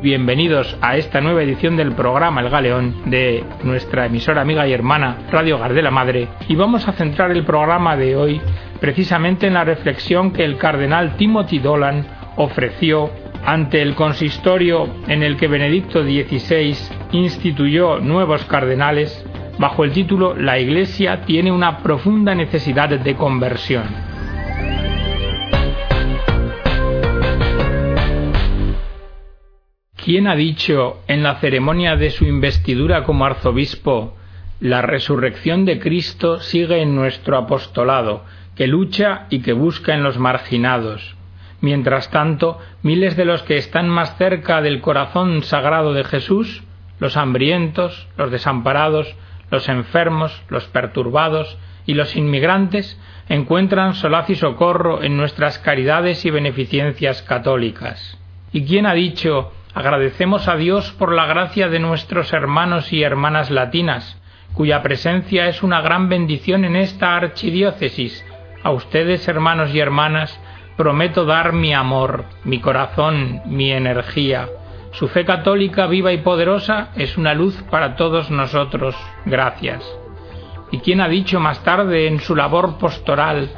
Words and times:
Bienvenidos 0.00 0.76
a 0.80 0.96
esta 0.96 1.20
nueva 1.20 1.42
edición 1.42 1.76
del 1.76 1.90
programa 1.90 2.40
El 2.40 2.50
Galeón 2.50 3.10
de 3.10 3.42
nuestra 3.64 4.06
emisora 4.06 4.42
amiga 4.42 4.64
y 4.64 4.72
hermana 4.72 5.26
Radio 5.32 5.58
Gardela 5.58 5.90
Madre 5.90 6.28
y 6.46 6.54
vamos 6.54 6.86
a 6.86 6.92
centrar 6.92 7.32
el 7.32 7.44
programa 7.44 7.96
de 7.96 8.14
hoy 8.14 8.40
precisamente 8.80 9.48
en 9.48 9.54
la 9.54 9.64
reflexión 9.64 10.32
que 10.32 10.44
el 10.44 10.56
cardenal 10.56 11.16
Timothy 11.16 11.58
Dolan 11.58 12.06
ofreció 12.36 13.10
ante 13.44 13.82
el 13.82 13.96
consistorio 13.96 14.88
en 15.08 15.24
el 15.24 15.36
que 15.36 15.48
Benedicto 15.48 16.04
XVI 16.04 16.76
instituyó 17.10 17.98
nuevos 17.98 18.44
cardenales 18.44 19.24
bajo 19.58 19.82
el 19.82 19.90
título 19.90 20.36
La 20.36 20.60
Iglesia 20.60 21.22
tiene 21.22 21.50
una 21.50 21.78
profunda 21.78 22.36
necesidad 22.36 22.88
de 22.88 23.16
conversión. 23.16 24.07
¿Quién 30.08 30.26
ha 30.26 30.36
dicho 30.36 31.02
en 31.06 31.22
la 31.22 31.34
ceremonia 31.34 31.94
de 31.94 32.08
su 32.08 32.24
investidura 32.24 33.04
como 33.04 33.26
arzobispo 33.26 34.16
la 34.58 34.80
resurrección 34.80 35.66
de 35.66 35.78
Cristo 35.78 36.40
sigue 36.40 36.80
en 36.80 36.94
nuestro 36.94 37.36
apostolado, 37.36 38.24
que 38.56 38.66
lucha 38.66 39.26
y 39.28 39.40
que 39.40 39.52
busca 39.52 39.92
en 39.92 40.02
los 40.02 40.16
marginados? 40.16 41.14
Mientras 41.60 42.10
tanto, 42.10 42.58
miles 42.82 43.18
de 43.18 43.26
los 43.26 43.42
que 43.42 43.58
están 43.58 43.90
más 43.90 44.16
cerca 44.16 44.62
del 44.62 44.80
corazón 44.80 45.42
sagrado 45.42 45.92
de 45.92 46.04
Jesús, 46.04 46.62
los 46.98 47.18
hambrientos, 47.18 48.08
los 48.16 48.30
desamparados, 48.30 49.14
los 49.50 49.68
enfermos, 49.68 50.42
los 50.48 50.64
perturbados 50.68 51.58
y 51.84 51.92
los 51.92 52.16
inmigrantes, 52.16 52.98
encuentran 53.28 53.92
solaz 53.92 54.30
y 54.30 54.36
socorro 54.36 55.02
en 55.02 55.18
nuestras 55.18 55.58
caridades 55.58 56.24
y 56.24 56.30
beneficencias 56.30 57.20
católicas. 57.20 58.18
¿Y 58.54 58.64
quién 58.64 58.86
ha 58.86 58.94
dicho 58.94 59.52
Agradecemos 59.78 60.48
a 60.48 60.56
Dios 60.56 60.90
por 60.98 61.12
la 61.12 61.26
gracia 61.26 61.68
de 61.68 61.78
nuestros 61.78 62.32
hermanos 62.32 62.92
y 62.92 63.04
hermanas 63.04 63.48
latinas, 63.48 64.20
cuya 64.52 64.82
presencia 64.82 65.46
es 65.46 65.62
una 65.62 65.80
gran 65.80 66.08
bendición 66.08 66.64
en 66.64 66.74
esta 66.74 67.14
archidiócesis. 67.14 68.26
A 68.64 68.72
ustedes, 68.72 69.28
hermanos 69.28 69.72
y 69.72 69.78
hermanas, 69.78 70.36
prometo 70.76 71.26
dar 71.26 71.52
mi 71.52 71.74
amor, 71.74 72.24
mi 72.42 72.58
corazón, 72.58 73.40
mi 73.46 73.70
energía. 73.70 74.48
Su 74.90 75.06
fe 75.06 75.24
católica 75.24 75.86
viva 75.86 76.12
y 76.12 76.18
poderosa 76.18 76.88
es 76.96 77.16
una 77.16 77.32
luz 77.34 77.54
para 77.70 77.94
todos 77.94 78.32
nosotros. 78.32 78.96
Gracias. 79.26 79.88
¿Y 80.72 80.78
quién 80.78 81.00
ha 81.00 81.06
dicho 81.06 81.38
más 81.38 81.62
tarde 81.62 82.08
en 82.08 82.18
su 82.18 82.34
labor 82.34 82.78
pastoral 82.78 83.48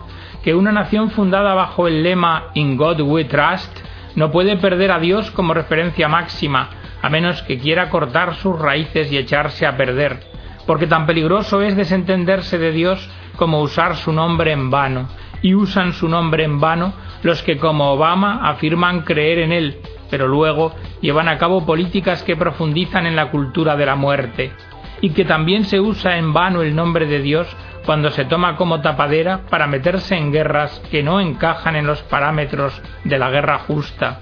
que 0.42 0.54
una 0.54 0.70
nación 0.70 1.12
fundada 1.12 1.54
bajo 1.54 1.88
el 1.88 2.02
lema 2.02 2.48
In 2.52 2.76
God 2.76 3.00
We 3.00 3.24
Trust 3.24 3.89
no 4.14 4.30
puede 4.30 4.56
perder 4.56 4.92
a 4.92 4.98
Dios 4.98 5.30
como 5.30 5.54
referencia 5.54 6.08
máxima, 6.08 6.70
a 7.02 7.08
menos 7.08 7.42
que 7.42 7.58
quiera 7.58 7.88
cortar 7.90 8.34
sus 8.34 8.58
raíces 8.58 9.10
y 9.12 9.18
echarse 9.18 9.66
a 9.66 9.76
perder, 9.76 10.20
porque 10.66 10.86
tan 10.86 11.06
peligroso 11.06 11.62
es 11.62 11.76
desentenderse 11.76 12.58
de 12.58 12.72
Dios 12.72 13.08
como 13.36 13.60
usar 13.60 13.96
su 13.96 14.12
nombre 14.12 14.52
en 14.52 14.70
vano, 14.70 15.08
y 15.42 15.54
usan 15.54 15.92
su 15.92 16.08
nombre 16.08 16.44
en 16.44 16.60
vano 16.60 16.92
los 17.22 17.42
que 17.42 17.56
como 17.56 17.92
Obama 17.92 18.48
afirman 18.48 19.02
creer 19.02 19.38
en 19.40 19.52
él, 19.52 19.78
pero 20.10 20.26
luego 20.28 20.74
llevan 21.00 21.28
a 21.28 21.38
cabo 21.38 21.64
políticas 21.64 22.22
que 22.22 22.36
profundizan 22.36 23.06
en 23.06 23.16
la 23.16 23.30
cultura 23.30 23.76
de 23.76 23.86
la 23.86 23.96
muerte, 23.96 24.52
y 25.00 25.10
que 25.10 25.24
también 25.24 25.64
se 25.64 25.80
usa 25.80 26.18
en 26.18 26.32
vano 26.32 26.62
el 26.62 26.74
nombre 26.74 27.06
de 27.06 27.20
Dios 27.20 27.48
cuando 27.84 28.10
se 28.10 28.24
toma 28.26 28.56
como 28.56 28.80
tapadera 28.80 29.46
para 29.48 29.66
meterse 29.66 30.16
en 30.16 30.32
guerras 30.32 30.82
que 30.90 31.02
no 31.02 31.20
encajan 31.20 31.76
en 31.76 31.86
los 31.86 32.02
parámetros 32.02 32.80
de 33.04 33.18
la 33.18 33.30
guerra 33.30 33.58
justa. 33.60 34.20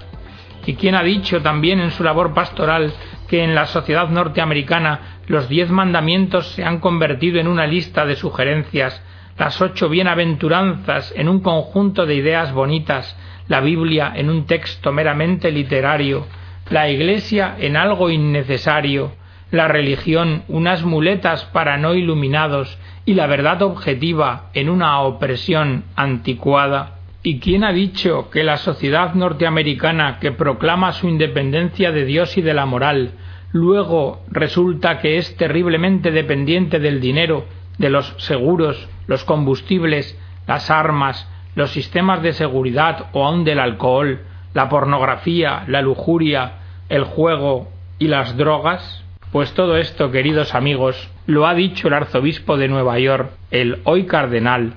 ¿Y 0.65 0.75
quién 0.75 0.95
ha 0.95 1.03
dicho 1.03 1.41
también 1.41 1.79
en 1.79 1.91
su 1.91 2.03
labor 2.03 2.33
pastoral 2.33 2.93
que 3.27 3.43
en 3.43 3.55
la 3.55 3.65
sociedad 3.65 4.09
norteamericana 4.09 5.19
los 5.27 5.47
diez 5.49 5.69
mandamientos 5.69 6.47
se 6.53 6.63
han 6.63 6.79
convertido 6.79 7.39
en 7.39 7.47
una 7.47 7.67
lista 7.67 8.05
de 8.05 8.15
sugerencias, 8.15 9.01
las 9.37 9.61
ocho 9.61 9.87
bienaventuranzas 9.89 11.13
en 11.15 11.29
un 11.29 11.39
conjunto 11.41 12.05
de 12.05 12.15
ideas 12.15 12.51
bonitas, 12.51 13.15
la 13.47 13.61
Biblia 13.61 14.11
en 14.15 14.29
un 14.29 14.45
texto 14.45 14.91
meramente 14.91 15.51
literario, 15.51 16.25
la 16.69 16.89
Iglesia 16.89 17.55
en 17.59 17.77
algo 17.77 18.09
innecesario, 18.09 19.13
la 19.51 19.67
religión 19.67 20.43
unas 20.47 20.83
muletas 20.83 21.45
para 21.45 21.77
no 21.77 21.93
iluminados 21.93 22.77
y 23.05 23.15
la 23.15 23.27
verdad 23.27 23.61
objetiva 23.61 24.49
en 24.53 24.69
una 24.69 25.01
opresión 25.01 25.83
anticuada? 25.95 26.99
¿Y 27.21 27.39
quién 27.39 27.63
ha 27.63 27.73
dicho 27.73 28.29
que 28.29 28.43
la 28.43 28.57
sociedad 28.57 29.13
norteamericana 29.13 30.19
que 30.19 30.31
proclama 30.31 30.93
su 30.93 31.09
independencia 31.09 31.91
de 31.91 32.05
Dios 32.05 32.37
y 32.37 32.41
de 32.41 32.53
la 32.53 32.65
moral, 32.65 33.11
luego 33.51 34.21
resulta 34.31 34.99
que 34.99 35.17
es 35.17 35.35
terriblemente 35.35 36.11
dependiente 36.11 36.79
del 36.79 37.01
dinero, 37.01 37.45
de 37.77 37.89
los 37.89 38.15
seguros, 38.19 38.87
los 39.07 39.25
combustibles, 39.25 40.17
las 40.47 40.69
armas, 40.69 41.27
los 41.55 41.71
sistemas 41.71 42.21
de 42.21 42.33
seguridad 42.33 43.07
o 43.11 43.25
aun 43.25 43.43
del 43.43 43.59
alcohol, 43.59 44.21
la 44.53 44.69
pornografía, 44.69 45.63
la 45.67 45.81
lujuria, 45.81 46.53
el 46.89 47.03
juego 47.03 47.69
y 47.97 48.07
las 48.07 48.37
drogas? 48.37 49.03
Pues 49.31 49.53
todo 49.53 49.77
esto, 49.77 50.09
queridos 50.09 50.55
amigos, 50.55 51.07
lo 51.27 51.45
ha 51.45 51.53
dicho 51.53 51.87
el 51.87 51.93
arzobispo 51.93 52.57
de 52.57 52.67
Nueva 52.67 52.97
York, 52.97 53.31
el 53.51 53.79
hoy 53.83 54.07
cardenal 54.07 54.73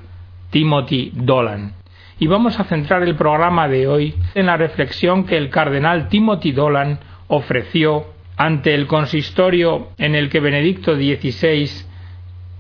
Timothy 0.51 1.11
Dolan. 1.15 1.73
Y 2.19 2.27
vamos 2.27 2.61
a 2.61 2.65
centrar 2.65 3.03
el 3.03 3.17
programa 3.17 3.67
de 3.67 3.89
hoy 3.89 4.15
en 4.35 4.47
la 4.47 4.59
reflexión 4.59 5.25
que 5.25 5.39
el 5.39 5.49
cardenal 5.49 6.09
Timothy 6.11 6.53
Dolan 6.53 6.99
ofreció 7.29 8.05
ante 8.37 8.75
el 8.75 8.87
consistorio 8.87 9.89
en 9.97 10.15
el 10.15 10.29
que 10.29 10.41
Benedicto 10.41 10.97
XVI 10.97 11.71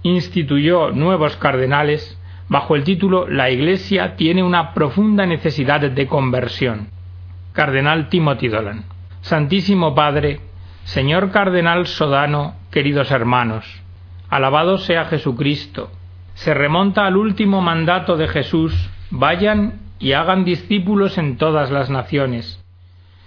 instituyó 0.03 0.93
nuevos 0.93 1.37
cardenales 1.37 2.19
bajo 2.49 2.75
el 2.75 2.85
título 2.85 3.29
La 3.29 3.51
Iglesia 3.51 4.17
tiene 4.17 4.43
una 4.43 4.73
profunda 4.73 5.27
necesidad 5.27 5.83
de 5.83 6.07
conversión. 6.07 6.89
Cardenal 7.53 8.09
Timothy 8.09 8.49
Dolan. 8.49 8.85
Santísimo 9.21 9.95
Padre, 9.95 10.41
Señor 10.85 11.31
Cardenal 11.31 11.87
Sodano, 11.87 12.57
queridos 12.71 13.13
hermanos, 13.13 13.65
alabado 14.29 14.79
sea 14.79 15.05
Jesucristo. 15.05 15.91
Se 16.35 16.55
remonta 16.55 17.07
al 17.07 17.17
último 17.17 17.61
mandato 17.63 18.17
de 18.17 18.27
Jesús, 18.27 18.91
vayan 19.11 19.75
y 20.01 20.13
hagan 20.13 20.45
discípulos 20.45 21.19
en 21.19 21.37
todas 21.37 21.71
las 21.71 21.89
naciones. 21.89 22.63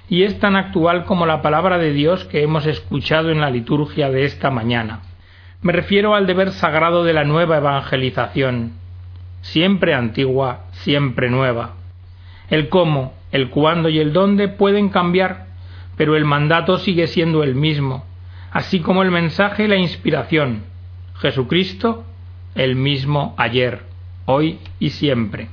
Y 0.09 0.23
es 0.23 0.37
tan 0.39 0.57
actual 0.57 1.05
como 1.05 1.25
la 1.25 1.41
palabra 1.41 1.77
de 1.77 1.93
Dios 1.93 2.25
que 2.25 2.43
hemos 2.43 2.67
escuchado 2.67 3.31
en 3.31 3.39
la 3.39 3.49
liturgia 3.49 4.11
de 4.11 4.25
esta 4.25 4.51
mañana. 4.51 4.99
Me 5.61 5.71
refiero 5.71 6.13
al 6.13 6.27
deber 6.27 6.51
sagrado 6.51 7.03
de 7.05 7.13
la 7.13 7.23
nueva 7.23 7.57
evangelización, 7.57 8.73
siempre 9.41 9.93
antigua, 9.93 10.65
siempre 10.71 11.29
nueva. 11.29 11.75
El 12.49 12.67
cómo, 12.67 13.13
el 13.31 13.49
cuándo 13.49 13.87
y 13.89 13.99
el 13.99 14.11
dónde 14.11 14.49
pueden 14.49 14.89
cambiar 14.89 15.54
pero 15.97 16.15
el 16.15 16.25
mandato 16.25 16.77
sigue 16.77 17.07
siendo 17.07 17.43
el 17.43 17.55
mismo, 17.55 18.05
así 18.51 18.79
como 18.79 19.03
el 19.03 19.11
mensaje 19.11 19.65
y 19.65 19.67
la 19.67 19.77
inspiración. 19.77 20.63
Jesucristo, 21.15 22.03
el 22.55 22.75
mismo 22.75 23.33
ayer, 23.37 23.81
hoy 24.25 24.59
y 24.79 24.89
siempre. 24.91 25.49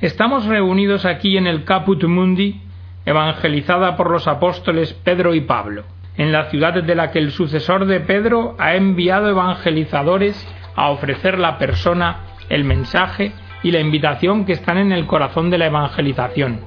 Estamos 0.00 0.46
reunidos 0.46 1.04
aquí 1.04 1.36
en 1.36 1.46
el 1.46 1.64
Caput 1.64 2.02
Mundi, 2.04 2.60
evangelizada 3.04 3.96
por 3.96 4.10
los 4.10 4.26
apóstoles 4.26 4.92
Pedro 4.94 5.34
y 5.34 5.42
Pablo, 5.42 5.84
en 6.16 6.32
la 6.32 6.50
ciudad 6.50 6.82
de 6.82 6.94
la 6.94 7.10
que 7.10 7.18
el 7.18 7.32
sucesor 7.32 7.86
de 7.86 8.00
Pedro 8.00 8.56
ha 8.58 8.74
enviado 8.74 9.28
evangelizadores 9.28 10.46
a 10.74 10.90
ofrecer 10.90 11.38
la 11.38 11.58
persona, 11.58 12.20
el 12.48 12.64
mensaje 12.64 13.32
y 13.62 13.70
la 13.70 13.80
invitación 13.80 14.44
que 14.44 14.52
están 14.52 14.78
en 14.78 14.92
el 14.92 15.06
corazón 15.06 15.50
de 15.50 15.58
la 15.58 15.66
evangelización, 15.66 16.60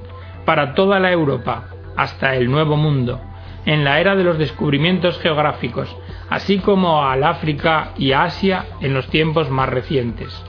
para 0.44 0.74
toda 0.74 0.98
la 0.98 1.12
Europa, 1.12 1.75
hasta 1.96 2.34
el 2.34 2.50
Nuevo 2.50 2.76
Mundo, 2.76 3.20
en 3.64 3.84
la 3.84 4.00
era 4.00 4.14
de 4.14 4.24
los 4.24 4.38
descubrimientos 4.38 5.18
geográficos, 5.18 5.94
así 6.30 6.58
como 6.58 7.04
al 7.04 7.24
África 7.24 7.90
y 7.96 8.12
Asia 8.12 8.66
en 8.80 8.94
los 8.94 9.08
tiempos 9.08 9.50
más 9.50 9.68
recientes. 9.68 10.44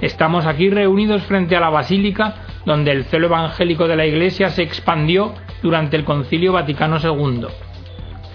Estamos 0.00 0.46
aquí 0.46 0.68
reunidos 0.70 1.22
frente 1.22 1.56
a 1.56 1.60
la 1.60 1.70
Basílica, 1.70 2.34
donde 2.64 2.90
el 2.90 3.04
celo 3.04 3.28
evangélico 3.28 3.88
de 3.88 3.96
la 3.96 4.06
Iglesia 4.06 4.50
se 4.50 4.62
expandió 4.62 5.34
durante 5.62 5.96
el 5.96 6.04
Concilio 6.04 6.52
Vaticano 6.52 6.98
II, 7.02 7.46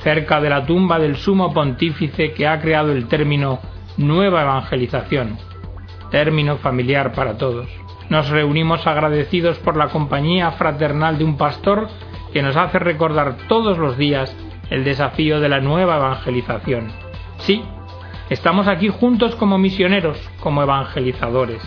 cerca 0.02 0.42
de 0.42 0.50
la 0.50 0.66
tumba 0.66 0.98
del 0.98 1.18
sumo 1.18 1.54
pontífice 1.54 2.34
que 2.34 2.48
ha 2.48 2.60
creado 2.60 2.92
el 2.92 3.08
término 3.08 3.60
nueva 3.98 4.42
evangelización, 4.42 5.38
término 6.10 6.58
familiar 6.58 7.12
para 7.14 7.38
todos. 7.38 7.70
Nos 8.10 8.30
reunimos 8.30 8.88
agradecidos 8.88 9.60
por 9.60 9.78
la 9.78 9.88
compañía 9.88 10.52
fraternal 10.52 11.18
de 11.18 11.24
un 11.24 11.38
pastor 11.38 11.88
que 12.32 12.42
nos 12.42 12.56
hace 12.56 12.80
recordar 12.80 13.36
todos 13.48 13.78
los 13.78 13.98
días 13.98 14.36
el 14.70 14.84
desafío 14.84 15.40
de 15.40 15.50
la 15.50 15.60
nueva 15.60 15.98
evangelización. 15.98 16.92
Sí, 17.38 17.62
estamos 18.30 18.68
aquí 18.68 18.88
juntos 18.88 19.36
como 19.36 19.58
misioneros, 19.58 20.18
como 20.40 20.64
evangelizadores. 20.64 21.62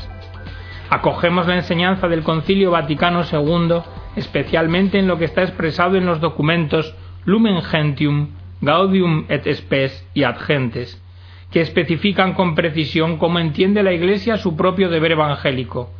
Acogemos 0.90 1.46
la 1.46 1.56
enseñanza 1.56 2.08
del 2.08 2.22
Concilio 2.22 2.70
Vaticano 2.70 3.22
II, 3.31 3.82
especialmente 4.16 4.99
en 4.99 5.06
lo 5.06 5.19
que 5.19 5.25
está 5.25 5.43
expresado 5.43 5.96
en 5.96 6.06
los 6.06 6.20
documentos 6.20 6.94
Lumen 7.25 7.62
Gentium, 7.62 8.28
Gaudium 8.60 9.26
et 9.28 9.46
Spes 9.52 10.06
y 10.14 10.25
Ad 10.25 10.38
Gentes, 10.38 11.02
que 11.50 11.60
especifican 11.60 12.34
con 12.34 12.55
precisión 12.55 13.19
cómo 13.19 13.38
entiende 13.38 13.82
la 13.82 13.93
Iglesia 13.93 14.37
su 14.37 14.56
propio 14.56 14.88
deber 14.88 15.12
evangélico, 15.12 15.90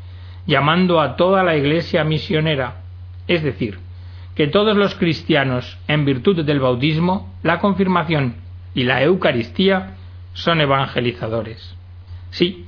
llamando 0.46 1.00
a 1.00 1.17
toda 1.17 1.43
la 1.43 1.56
Iglesia 1.56 2.05
misionera, 2.05 2.82
es 3.26 3.43
decir, 3.43 3.78
que 4.34 4.48
todos 4.48 4.76
los 4.76 4.94
cristianos, 4.96 5.78
en 5.86 6.04
virtud 6.04 6.44
del 6.44 6.60
bautismo, 6.60 7.32
la 7.42 7.60
confirmación 7.60 8.36
y 8.75 8.84
la 8.84 9.02
Eucaristía, 9.02 9.96
son 10.32 10.60
evangelizadores. 10.60 11.76
Sí, 12.31 12.66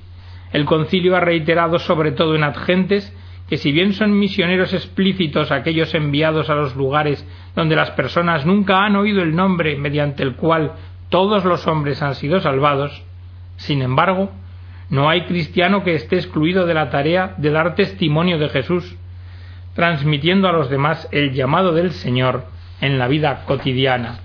el 0.53 0.65
concilio 0.65 1.17
ha 1.17 1.21
reiterado 1.21 1.79
sobre 1.79 2.13
todo 2.13 2.37
en 2.37 2.45
Adgentes 2.45 3.13
que 3.49 3.57
si 3.57 3.73
bien 3.73 3.93
son 3.93 4.19
misioneros 4.19 4.73
explícitos 4.73 5.53
aquellos 5.53 5.95
enviados 5.95 6.51
a 6.51 6.55
los 6.55 6.75
lugares 6.75 7.27
donde 7.55 7.77
las 7.77 7.93
personas 7.93 8.45
nunca 8.45 8.85
han 8.85 8.97
oído 8.97 9.23
el 9.23 9.37
nombre 9.37 9.77
mediante 9.77 10.23
el 10.23 10.35
cual 10.35 10.73
todos 11.09 11.45
los 11.45 11.67
hombres 11.67 12.03
han 12.03 12.15
sido 12.15 12.41
salvados, 12.41 13.05
sin 13.57 13.83
embargo, 13.83 14.31
no 14.91 15.09
hay 15.09 15.25
cristiano 15.27 15.83
que 15.83 15.95
esté 15.95 16.17
excluido 16.17 16.67
de 16.67 16.75
la 16.75 16.91
tarea 16.91 17.35
de 17.39 17.51
dar 17.51 17.75
testimonio 17.75 18.39
de 18.39 18.49
Jesús, 18.49 18.97
transmitiendo 19.77 20.49
a 20.49 20.53
los 20.53 20.71
demás 20.71 21.07
el 21.13 21.33
llamado 21.33 21.73
del 21.73 21.93
Señor 21.93 22.47
en 22.81 22.99
la 22.99 23.07
vida 23.09 23.45
cotidiana. 23.45 24.21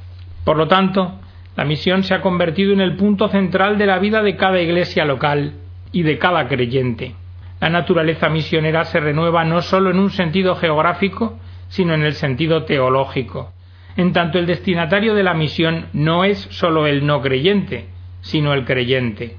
Por 0.46 0.56
lo 0.58 0.68
tanto, 0.68 1.20
la 1.58 1.66
misión 1.66 2.04
se 2.04 2.14
ha 2.14 2.22
convertido 2.22 2.72
en 2.72 2.80
el 2.80 2.96
punto 2.96 3.28
central 3.28 3.78
de 3.78 3.86
la 3.86 4.00
vida 4.00 4.24
de 4.24 4.38
cada 4.38 4.62
iglesia 4.62 5.04
local 5.04 5.54
y 5.92 6.04
de 6.04 6.18
cada 6.18 6.48
creyente. 6.48 7.16
La 7.60 7.70
naturaleza 7.70 8.30
misionera 8.30 8.86
se 8.86 9.02
renueva 9.02 9.44
no 9.44 9.62
sólo 9.62 9.92
en 9.92 10.00
un 10.00 10.10
sentido 10.10 10.56
geográfico, 10.56 11.38
sino 11.68 11.94
en 11.94 12.04
el 12.04 12.14
sentido 12.14 12.64
teológico. 12.64 13.52
En 13.98 14.14
tanto 14.14 14.40
el 14.40 14.46
destinatario 14.46 15.14
de 15.16 15.24
la 15.24 15.34
misión 15.34 15.88
no 15.92 16.24
es 16.24 16.40
sólo 16.50 16.88
el 16.88 17.06
no 17.06 17.22
creyente, 17.22 17.88
sino 18.22 18.54
el 18.54 18.64
creyente. 18.64 19.36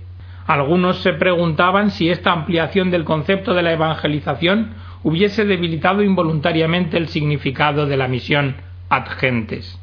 Algunos 0.47 0.99
se 0.99 1.14
preguntaban 1.14 1.91
si 1.91 2.11
esta 2.11 2.32
ampliación 2.32 2.91
del 2.91 3.05
concepto 3.05 3.55
de 3.55 3.62
la 3.62 3.73
evangelización 3.73 4.75
hubiese 5.02 5.44
debilitado 5.44 6.02
involuntariamente 6.02 6.96
el 6.96 7.08
significado 7.08 7.87
de 7.87 7.96
la 7.96 8.08
misión 8.08 8.56
ad 8.88 9.06
gentes. 9.06 9.78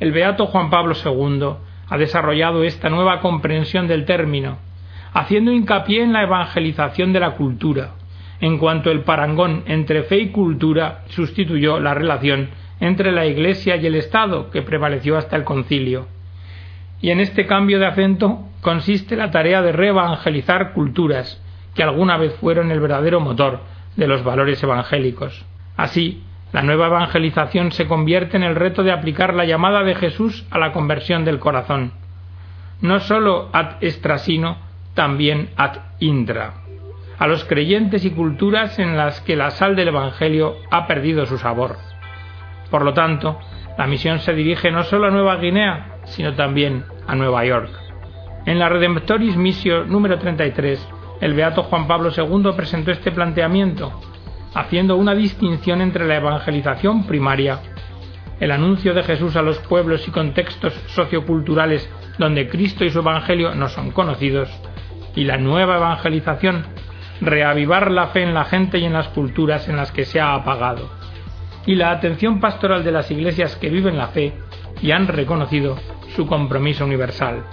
El 0.00 0.12
beato 0.12 0.46
Juan 0.46 0.70
Pablo 0.70 0.94
II 0.94 1.56
ha 1.88 1.98
desarrollado 1.98 2.64
esta 2.64 2.88
nueva 2.88 3.20
comprensión 3.20 3.86
del 3.86 4.04
término, 4.04 4.58
haciendo 5.12 5.52
hincapié 5.52 6.02
en 6.02 6.12
la 6.12 6.22
evangelización 6.22 7.12
de 7.12 7.20
la 7.20 7.32
cultura, 7.32 7.92
en 8.40 8.58
cuanto 8.58 8.90
el 8.90 9.00
parangón 9.00 9.62
entre 9.66 10.02
fe 10.02 10.18
y 10.18 10.28
cultura 10.28 11.04
sustituyó 11.08 11.80
la 11.80 11.94
relación 11.94 12.50
entre 12.80 13.12
la 13.12 13.24
Iglesia 13.26 13.76
y 13.76 13.86
el 13.86 13.94
Estado 13.94 14.50
que 14.50 14.62
prevaleció 14.62 15.16
hasta 15.16 15.36
el 15.36 15.44
concilio. 15.44 16.06
Y 17.00 17.10
en 17.10 17.20
este 17.20 17.46
cambio 17.46 17.78
de 17.78 17.86
acento 17.86 18.44
consiste 18.60 19.16
la 19.16 19.30
tarea 19.30 19.62
de 19.62 19.72
reevangelizar 19.72 20.72
culturas 20.72 21.42
que 21.74 21.82
alguna 21.82 22.16
vez 22.16 22.34
fueron 22.34 22.70
el 22.70 22.80
verdadero 22.80 23.20
motor 23.20 23.60
de 23.96 24.06
los 24.06 24.24
valores 24.24 24.62
evangélicos. 24.62 25.44
Así, 25.76 26.22
la 26.52 26.62
nueva 26.62 26.86
evangelización 26.86 27.72
se 27.72 27.86
convierte 27.86 28.36
en 28.36 28.42
el 28.42 28.54
reto 28.54 28.82
de 28.82 28.92
aplicar 28.92 29.34
la 29.34 29.44
llamada 29.44 29.82
de 29.82 29.94
Jesús 29.94 30.46
a 30.50 30.58
la 30.58 30.72
conversión 30.72 31.24
del 31.24 31.38
corazón, 31.38 31.92
no 32.80 33.00
sólo 33.00 33.48
ad 33.52 33.76
extrasino, 33.80 34.58
también 34.94 35.50
ad 35.56 35.78
intra, 35.98 36.54
a 37.18 37.26
los 37.26 37.44
creyentes 37.44 38.04
y 38.04 38.10
culturas 38.10 38.78
en 38.78 38.96
las 38.96 39.20
que 39.20 39.36
la 39.36 39.50
sal 39.50 39.76
del 39.76 39.88
Evangelio 39.88 40.56
ha 40.70 40.86
perdido 40.86 41.26
su 41.26 41.38
sabor. 41.38 41.76
Por 42.70 42.84
lo 42.84 42.94
tanto, 42.94 43.38
la 43.76 43.86
misión 43.86 44.20
se 44.20 44.34
dirige 44.34 44.70
no 44.70 44.82
solo 44.84 45.08
a 45.08 45.10
Nueva 45.10 45.36
Guinea, 45.36 45.98
sino 46.04 46.34
también 46.34 46.84
a 47.06 47.14
Nueva 47.14 47.44
York. 47.44 47.70
En 48.46 48.58
la 48.58 48.68
Redemptoris 48.68 49.36
Missio 49.36 49.84
número 49.84 50.18
33, 50.18 50.88
el 51.20 51.34
beato 51.34 51.62
Juan 51.64 51.86
Pablo 51.86 52.10
II 52.16 52.52
presentó 52.56 52.90
este 52.90 53.12
planteamiento, 53.12 54.00
haciendo 54.54 54.96
una 54.96 55.14
distinción 55.14 55.80
entre 55.80 56.06
la 56.06 56.16
evangelización 56.16 57.04
primaria, 57.06 57.60
el 58.40 58.50
anuncio 58.50 58.92
de 58.94 59.02
Jesús 59.02 59.36
a 59.36 59.42
los 59.42 59.58
pueblos 59.60 60.06
y 60.06 60.10
contextos 60.10 60.74
socioculturales 60.88 61.88
donde 62.18 62.48
Cristo 62.48 62.84
y 62.84 62.90
su 62.90 62.98
Evangelio 62.98 63.54
no 63.54 63.68
son 63.68 63.90
conocidos, 63.90 64.50
y 65.14 65.24
la 65.24 65.38
nueva 65.38 65.76
evangelización, 65.76 66.64
reavivar 67.20 67.90
la 67.90 68.08
fe 68.08 68.22
en 68.22 68.34
la 68.34 68.44
gente 68.44 68.78
y 68.78 68.84
en 68.84 68.92
las 68.92 69.08
culturas 69.08 69.68
en 69.68 69.76
las 69.76 69.92
que 69.92 70.04
se 70.04 70.20
ha 70.20 70.34
apagado, 70.34 70.90
y 71.64 71.74
la 71.74 71.90
atención 71.90 72.40
pastoral 72.40 72.84
de 72.84 72.92
las 72.92 73.10
iglesias 73.10 73.56
que 73.56 73.70
viven 73.70 73.96
la 73.96 74.08
fe 74.08 74.34
y 74.82 74.90
han 74.92 75.08
reconocido 75.08 75.76
su 76.14 76.26
compromiso 76.26 76.84
universal. 76.84 77.44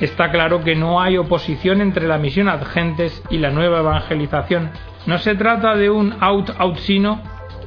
Está 0.00 0.30
claro 0.30 0.62
que 0.62 0.74
no 0.74 1.00
hay 1.00 1.16
oposición 1.16 1.80
entre 1.80 2.08
la 2.08 2.18
misión 2.18 2.48
ad 2.48 2.64
gentes 2.64 3.22
y 3.30 3.38
la 3.38 3.50
nueva 3.50 3.80
evangelización. 3.80 4.70
No 5.06 5.18
se 5.18 5.34
trata 5.34 5.76
de 5.76 5.90
un 5.90 6.16
out-out, 6.20 6.76
sino 6.78 7.22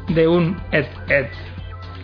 de 0.09 0.27
un 0.27 0.57
et-et. 0.71 1.31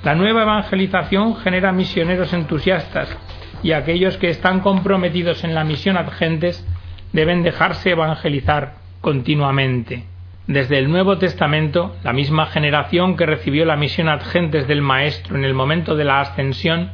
La 0.03 0.15
nueva 0.15 0.43
evangelización 0.43 1.35
genera 1.37 1.71
misioneros 1.71 2.33
entusiastas 2.33 3.17
y 3.63 3.71
aquellos 3.71 4.17
que 4.17 4.29
están 4.29 4.59
comprometidos 4.59 5.43
en 5.43 5.55
la 5.55 5.63
misión 5.63 5.97
ad 5.97 6.09
gentes 6.09 6.65
deben 7.13 7.43
dejarse 7.43 7.91
evangelizar 7.91 8.73
continuamente. 9.01 10.05
Desde 10.47 10.77
el 10.77 10.91
Nuevo 10.91 11.17
Testamento, 11.17 11.95
la 12.03 12.11
misma 12.11 12.47
generación 12.47 13.15
que 13.15 13.25
recibió 13.25 13.65
la 13.65 13.77
misión 13.77 14.09
ad 14.09 14.21
gentes 14.21 14.67
del 14.67 14.81
Maestro 14.81 15.37
en 15.37 15.45
el 15.45 15.53
momento 15.53 15.95
de 15.95 16.03
la 16.03 16.19
ascensión, 16.19 16.91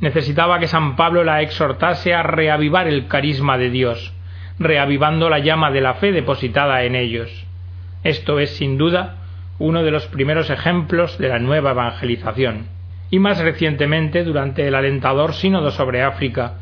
necesitaba 0.00 0.58
que 0.58 0.68
San 0.68 0.96
Pablo 0.96 1.24
la 1.24 1.42
exhortase 1.42 2.14
a 2.14 2.22
reavivar 2.22 2.86
el 2.86 3.06
carisma 3.06 3.56
de 3.58 3.70
Dios, 3.70 4.12
reavivando 4.58 5.30
la 5.30 5.38
llama 5.38 5.70
de 5.70 5.80
la 5.80 5.94
fe 5.94 6.12
depositada 6.12 6.82
en 6.84 6.94
ellos. 6.94 7.46
Esto 8.04 8.38
es, 8.38 8.56
sin 8.56 8.78
duda, 8.78 9.16
uno 9.58 9.82
de 9.82 9.90
los 9.90 10.06
primeros 10.06 10.50
ejemplos 10.50 11.18
de 11.18 11.28
la 11.28 11.38
nueva 11.38 11.70
evangelización. 11.70 12.66
Y 13.10 13.18
más 13.18 13.38
recientemente, 13.40 14.24
durante 14.24 14.66
el 14.66 14.74
alentador 14.74 15.32
sínodo 15.32 15.70
sobre 15.70 16.02
África, 16.02 16.54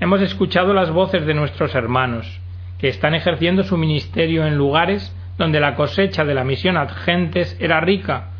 hemos 0.00 0.20
escuchado 0.20 0.74
las 0.74 0.90
voces 0.90 1.24
de 1.24 1.34
nuestros 1.34 1.74
hermanos, 1.74 2.40
que 2.78 2.88
están 2.88 3.14
ejerciendo 3.14 3.62
su 3.62 3.78
ministerio 3.78 4.46
en 4.46 4.56
lugares 4.56 5.14
donde 5.38 5.60
la 5.60 5.74
cosecha 5.74 6.24
de 6.24 6.34
la 6.34 6.44
misión 6.44 6.76
ad 6.76 6.90
gentes 6.90 7.56
era 7.60 7.80
rica, 7.80 8.30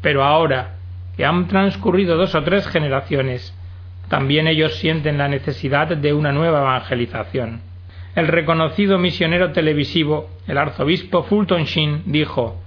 pero 0.00 0.24
ahora, 0.24 0.76
que 1.16 1.24
han 1.24 1.48
transcurrido 1.48 2.16
dos 2.16 2.34
o 2.34 2.42
tres 2.42 2.66
generaciones, 2.66 3.54
también 4.10 4.48
ellos 4.48 4.74
sienten 4.74 5.18
la 5.18 5.28
necesidad 5.28 5.86
de 5.86 6.12
una 6.12 6.32
nueva 6.32 6.62
evangelización. 6.62 7.60
El 8.16 8.26
reconocido 8.26 8.98
misionero 8.98 9.52
televisivo, 9.52 10.28
el 10.48 10.58
arzobispo 10.58 11.22
Fulton 11.22 11.62
Sheen, 11.62 12.02
dijo 12.06 12.60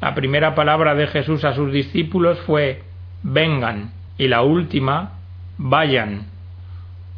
La 0.00 0.12
primera 0.12 0.56
palabra 0.56 0.96
de 0.96 1.06
Jesús 1.06 1.44
a 1.44 1.54
sus 1.54 1.72
discípulos 1.72 2.40
fue 2.40 2.82
vengan 3.22 3.92
y 4.18 4.26
la 4.26 4.42
última 4.42 5.20
vayan. 5.56 6.26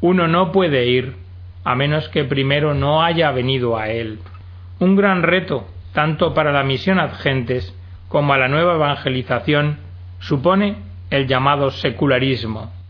Uno 0.02 0.28
no 0.28 0.52
puede 0.52 0.87
ir 0.87 1.16
a 1.64 1.75
menos 1.75 2.11
que 2.11 2.25
primero 2.25 2.75
no 2.75 3.02
haya 3.02 3.30
venido 3.30 3.78
a 3.78 3.88
él. 3.88 4.18
Un 4.78 4.94
gran 4.94 5.23
reto, 5.23 5.66
tanto 5.94 6.35
para 6.35 6.52
la 6.52 6.64
misión 6.64 7.00
ad 7.00 7.14
gentes 7.14 7.75
como 8.09 8.35
a 8.35 8.38
la 8.38 8.49
nueva 8.49 8.75
evangelización, 8.75 9.78
supone 10.18 10.76
el 11.09 11.26
llamado 11.26 11.71
secularismo. 11.71 12.83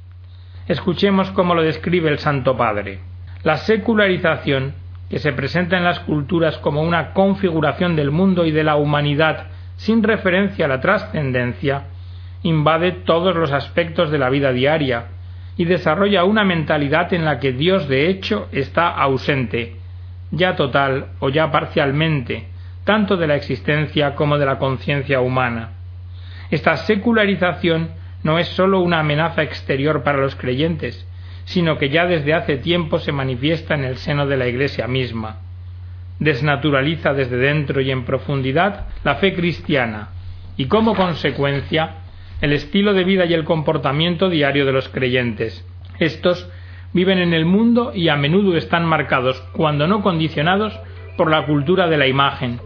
Escuchemos 0.67 1.31
cómo 1.33 1.55
lo 1.55 1.63
describe 1.63 2.09
el 2.09 2.19
Santo 2.19 2.57
Padre. 2.57 3.01
La 3.43 3.59
secularización, 3.59 4.75
que 5.11 5.19
se 5.19 5.33
presenta 5.33 5.77
en 5.77 5.85
las 5.85 6.01
culturas 6.01 6.57
como 6.59 6.83
una 6.83 7.13
configuración 7.13 7.97
del 7.97 8.11
mundo 8.11 8.47
y 8.47 8.51
de 8.51 8.65
la 8.65 8.77
humanidad 8.77 9.49
sin 9.77 10.03
referencia 10.03 10.65
a 10.65 10.69
la 10.69 10.81
trascendencia, 10.81 11.85
invade 12.43 12.93
todos 12.93 13.37
los 13.37 13.53
aspectos 13.53 14.11
de 14.11 14.19
la 14.19 14.31
vida 14.31 14.53
diaria, 14.53 15.09
y 15.57 15.67
desarrolla 15.67 16.25
una 16.25 16.45
mentalidad 16.45 17.13
en 17.13 17.25
la 17.25 17.39
que 17.39 17.53
Dios 17.53 17.87
de 17.87 18.09
hecho 18.09 18.49
está 18.51 18.89
ausente, 18.89 19.77
ya 20.31 20.57
total 20.57 21.09
o 21.21 21.29
ya 21.29 21.51
parcialmente, 21.51 22.49
tanto 22.85 23.17
de 23.17 23.27
la 23.27 23.37
existencia 23.37 24.15
como 24.15 24.39
de 24.39 24.47
la 24.47 24.59
conciencia 24.59 25.21
humana. 25.21 25.71
Esta 26.51 26.77
secularización 26.79 27.91
no 28.25 28.39
es 28.39 28.49
sólo 28.49 28.81
una 28.81 29.01
amenaza 29.01 29.43
exterior 29.43 30.03
para 30.03 30.19
los 30.19 30.35
creyentes, 30.35 31.07
sino 31.45 31.79
que 31.79 31.91
ya 31.91 32.07
desde 32.07 32.35
hace 32.35 32.57
tiempo 32.57 32.99
se 32.99 33.13
manifiesta 33.13 33.75
en 33.75 33.85
el 33.85 33.99
seno 33.99 34.27
de 34.27 34.39
la 34.39 34.49
Iglesia 34.49 34.89
misma. 34.89 35.41
Desnaturaliza 36.19 37.13
desde 37.13 37.37
dentro 37.37 37.81
y 37.81 37.91
en 37.91 38.05
profundidad 38.05 38.87
la 39.05 39.17
fe 39.17 39.35
cristiana, 39.35 40.09
y 40.57 40.67
como 40.67 40.95
consecuencia 40.95 41.97
el 42.41 42.53
estilo 42.53 42.95
de 42.95 43.05
vida 43.05 43.27
y 43.27 43.35
el 43.35 43.45
comportamiento 43.45 44.31
diario 44.31 44.65
de 44.65 44.73
los 44.73 44.89
creyentes. 44.89 45.65
Estos 45.99 46.49
viven 46.93 47.19
en 47.19 47.35
el 47.35 47.45
mundo 47.45 47.93
y 47.95 48.09
a 48.09 48.17
menudo 48.17 48.57
están 48.57 48.87
marcados, 48.87 49.41
cuando 49.53 49.87
no 49.87 50.03
condicionados, 50.03 50.79
por 51.17 51.31
la 51.31 51.45
cultura 51.45 51.89
de 51.89 51.99
la 51.99 52.07
imagen, 52.07 52.61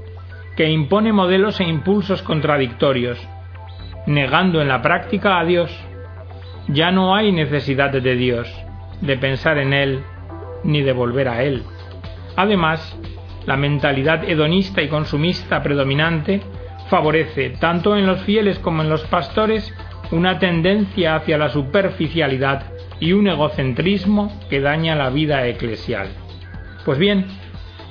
que 0.57 0.71
impone 0.71 1.13
modelos 1.13 1.61
e 1.61 1.65
impulsos 1.65 2.23
contradictorios, 2.23 3.19
negando 4.09 4.63
en 4.63 4.69
la 4.69 4.81
práctica 4.81 5.39
a 5.39 5.45
Dios. 5.45 5.71
ya 6.71 6.91
no 6.91 7.15
hay 7.15 7.33
necesidad 7.33 7.91
de 7.91 8.15
Dios, 8.15 8.47
de 9.01 9.17
pensar 9.17 9.57
en 9.57 9.73
Él, 9.73 10.03
ni 10.65 10.83
de 10.83 10.93
volver 10.93 11.29
a 11.29 11.43
Él. 11.43 11.63
Además, 12.37 12.95
la 13.47 13.57
mentalidad 13.57 14.25
hedonista 14.29 14.83
y 14.83 14.89
consumista 14.89 15.63
predominante 15.63 16.43
favorece, 16.91 17.51
tanto 17.59 17.97
en 17.97 18.07
los 18.07 18.21
fieles 18.23 18.59
como 18.59 18.83
en 18.83 18.91
los 18.91 19.03
pastores, 19.05 19.75
una 20.11 20.39
tendencia 20.39 21.17
hacia 21.17 21.39
la 21.39 21.49
superficialidad 21.49 22.65
y 23.01 23.13
un 23.13 23.29
egocentrismo 23.29 24.31
que 24.51 24.61
daña 24.61 24.95
la 24.95 25.09
vida 25.09 25.47
eclesial. 25.47 26.09
Pues 26.85 26.99
bien, 26.99 27.27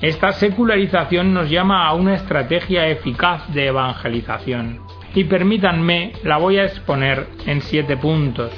esta 0.00 0.32
secularización 0.32 1.34
nos 1.34 1.50
llama 1.50 1.86
a 1.86 1.94
una 1.94 2.14
estrategia 2.14 2.88
eficaz 2.88 3.52
de 3.52 3.66
evangelización. 3.66 4.80
Y 5.14 5.24
permítanme, 5.24 6.12
la 6.22 6.36
voy 6.36 6.58
a 6.58 6.64
exponer 6.64 7.26
en 7.46 7.60
siete 7.62 7.96
puntos. 7.96 8.52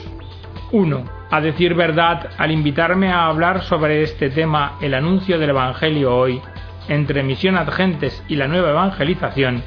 1. 0.73 1.05
A 1.31 1.41
decir 1.41 1.75
verdad, 1.75 2.31
al 2.39 2.51
invitarme 2.51 3.13
a 3.13 3.27
hablar 3.27 3.63
sobre 3.63 4.03
este 4.03 4.31
tema, 4.31 4.77
el 4.81 4.95
anuncio 4.95 5.39
del 5.39 5.51
Evangelio 5.51 6.15
hoy, 6.15 6.41
entre 6.89 7.23
Misión 7.23 7.57
Adgentes 7.57 8.23
y 8.29 8.37
la 8.37 8.49
nueva 8.49 8.71
evangelización, 8.71 9.63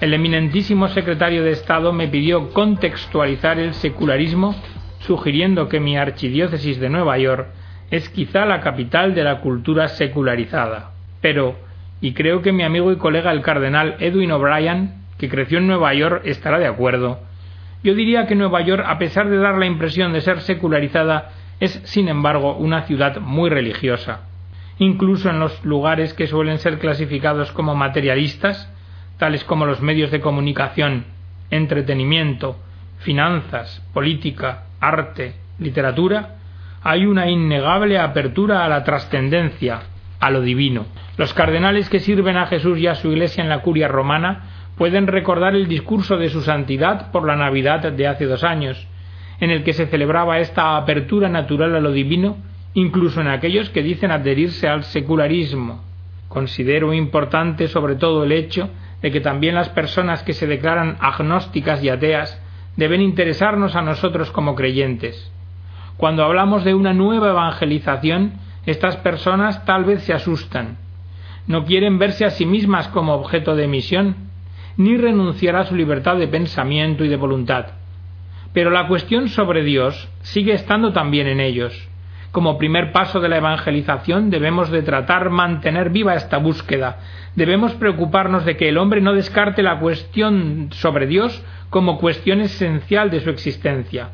el 0.00 0.14
eminentísimo 0.14 0.88
secretario 0.88 1.42
de 1.42 1.52
Estado 1.52 1.92
me 1.92 2.08
pidió 2.08 2.50
contextualizar 2.50 3.58
el 3.58 3.74
secularismo, 3.74 4.54
sugiriendo 5.00 5.68
que 5.68 5.80
mi 5.80 5.96
archidiócesis 5.96 6.80
de 6.80 6.90
Nueva 6.90 7.18
York 7.18 7.48
es 7.90 8.08
quizá 8.08 8.44
la 8.46 8.60
capital 8.60 9.14
de 9.14 9.24
la 9.24 9.40
cultura 9.40 9.88
secularizada. 9.88 10.92
Pero, 11.20 11.56
y 12.00 12.12
creo 12.12 12.40
que 12.40 12.52
mi 12.52 12.62
amigo 12.62 12.92
y 12.92 12.96
colega 12.96 13.32
el 13.32 13.42
cardenal 13.42 13.96
Edwin 14.00 14.32
O'Brien, 14.32 14.99
que 15.20 15.28
creció 15.28 15.58
en 15.58 15.66
Nueva 15.66 15.92
York, 15.92 16.22
estará 16.24 16.58
de 16.58 16.66
acuerdo, 16.66 17.20
yo 17.84 17.94
diría 17.94 18.26
que 18.26 18.34
Nueva 18.34 18.62
York, 18.62 18.82
a 18.86 18.98
pesar 18.98 19.28
de 19.28 19.36
dar 19.36 19.56
la 19.58 19.66
impresión 19.66 20.14
de 20.14 20.22
ser 20.22 20.40
secularizada, 20.40 21.32
es, 21.60 21.82
sin 21.84 22.08
embargo, 22.08 22.56
una 22.56 22.82
ciudad 22.82 23.20
muy 23.20 23.50
religiosa. 23.50 24.22
Incluso 24.78 25.28
en 25.28 25.38
los 25.38 25.62
lugares 25.62 26.14
que 26.14 26.26
suelen 26.26 26.58
ser 26.58 26.78
clasificados 26.78 27.52
como 27.52 27.74
materialistas, 27.74 28.72
tales 29.18 29.44
como 29.44 29.66
los 29.66 29.82
medios 29.82 30.10
de 30.10 30.20
comunicación, 30.20 31.04
entretenimiento, 31.50 32.56
finanzas, 33.00 33.86
política, 33.92 34.62
arte, 34.80 35.34
literatura, 35.58 36.36
hay 36.82 37.04
una 37.04 37.28
innegable 37.28 37.98
apertura 37.98 38.64
a 38.64 38.68
la 38.68 38.84
trascendencia, 38.84 39.80
a 40.18 40.30
lo 40.30 40.40
divino. 40.40 40.86
Los 41.18 41.34
cardenales 41.34 41.90
que 41.90 42.00
sirven 42.00 42.38
a 42.38 42.46
Jesús 42.46 42.78
y 42.78 42.86
a 42.86 42.94
su 42.94 43.12
Iglesia 43.12 43.44
en 43.44 43.50
la 43.50 43.60
curia 43.60 43.86
romana 43.86 44.49
pueden 44.80 45.08
recordar 45.08 45.54
el 45.54 45.68
discurso 45.68 46.16
de 46.16 46.30
su 46.30 46.40
santidad 46.40 47.10
por 47.10 47.26
la 47.26 47.36
Navidad 47.36 47.92
de 47.92 48.06
hace 48.06 48.24
dos 48.24 48.42
años, 48.42 48.88
en 49.38 49.50
el 49.50 49.62
que 49.62 49.74
se 49.74 49.84
celebraba 49.88 50.38
esta 50.38 50.78
apertura 50.78 51.28
natural 51.28 51.76
a 51.76 51.80
lo 51.80 51.92
divino, 51.92 52.38
incluso 52.72 53.20
en 53.20 53.28
aquellos 53.28 53.68
que 53.68 53.82
dicen 53.82 54.10
adherirse 54.10 54.68
al 54.68 54.84
secularismo. 54.84 55.84
Considero 56.28 56.94
importante 56.94 57.68
sobre 57.68 57.96
todo 57.96 58.24
el 58.24 58.32
hecho 58.32 58.70
de 59.02 59.10
que 59.10 59.20
también 59.20 59.54
las 59.54 59.68
personas 59.68 60.22
que 60.22 60.32
se 60.32 60.46
declaran 60.46 60.96
agnósticas 60.98 61.84
y 61.84 61.90
ateas 61.90 62.42
deben 62.78 63.02
interesarnos 63.02 63.76
a 63.76 63.82
nosotros 63.82 64.30
como 64.30 64.54
creyentes. 64.54 65.30
Cuando 65.98 66.24
hablamos 66.24 66.64
de 66.64 66.72
una 66.72 66.94
nueva 66.94 67.28
evangelización, 67.28 68.32
estas 68.64 68.96
personas 68.96 69.62
tal 69.66 69.84
vez 69.84 70.04
se 70.04 70.14
asustan. 70.14 70.78
No 71.46 71.66
quieren 71.66 71.98
verse 71.98 72.24
a 72.24 72.30
sí 72.30 72.46
mismas 72.46 72.88
como 72.88 73.12
objeto 73.12 73.54
de 73.56 73.68
misión, 73.68 74.29
ni 74.76 74.96
renunciar 74.96 75.56
a 75.56 75.64
su 75.64 75.74
libertad 75.74 76.16
de 76.16 76.28
pensamiento 76.28 77.04
y 77.04 77.08
de 77.08 77.16
voluntad. 77.16 77.66
Pero 78.52 78.70
la 78.70 78.88
cuestión 78.88 79.28
sobre 79.28 79.62
Dios 79.62 80.08
sigue 80.22 80.52
estando 80.52 80.92
también 80.92 81.26
en 81.26 81.40
ellos. 81.40 81.88
Como 82.32 82.58
primer 82.58 82.92
paso 82.92 83.20
de 83.20 83.28
la 83.28 83.38
evangelización 83.38 84.30
debemos 84.30 84.70
de 84.70 84.82
tratar 84.82 85.30
mantener 85.30 85.90
viva 85.90 86.14
esta 86.14 86.38
búsqueda. 86.38 86.98
Debemos 87.34 87.74
preocuparnos 87.74 88.44
de 88.44 88.56
que 88.56 88.68
el 88.68 88.78
hombre 88.78 89.00
no 89.00 89.14
descarte 89.14 89.62
la 89.62 89.78
cuestión 89.80 90.68
sobre 90.72 91.06
Dios 91.06 91.44
como 91.70 91.98
cuestión 91.98 92.40
esencial 92.40 93.10
de 93.10 93.20
su 93.20 93.30
existencia. 93.30 94.10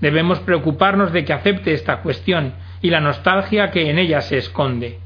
Debemos 0.00 0.40
preocuparnos 0.40 1.12
de 1.12 1.24
que 1.24 1.32
acepte 1.32 1.72
esta 1.72 2.02
cuestión 2.02 2.54
y 2.82 2.90
la 2.90 3.00
nostalgia 3.00 3.70
que 3.70 3.90
en 3.90 3.98
ella 3.98 4.20
se 4.20 4.36
esconde. 4.36 4.98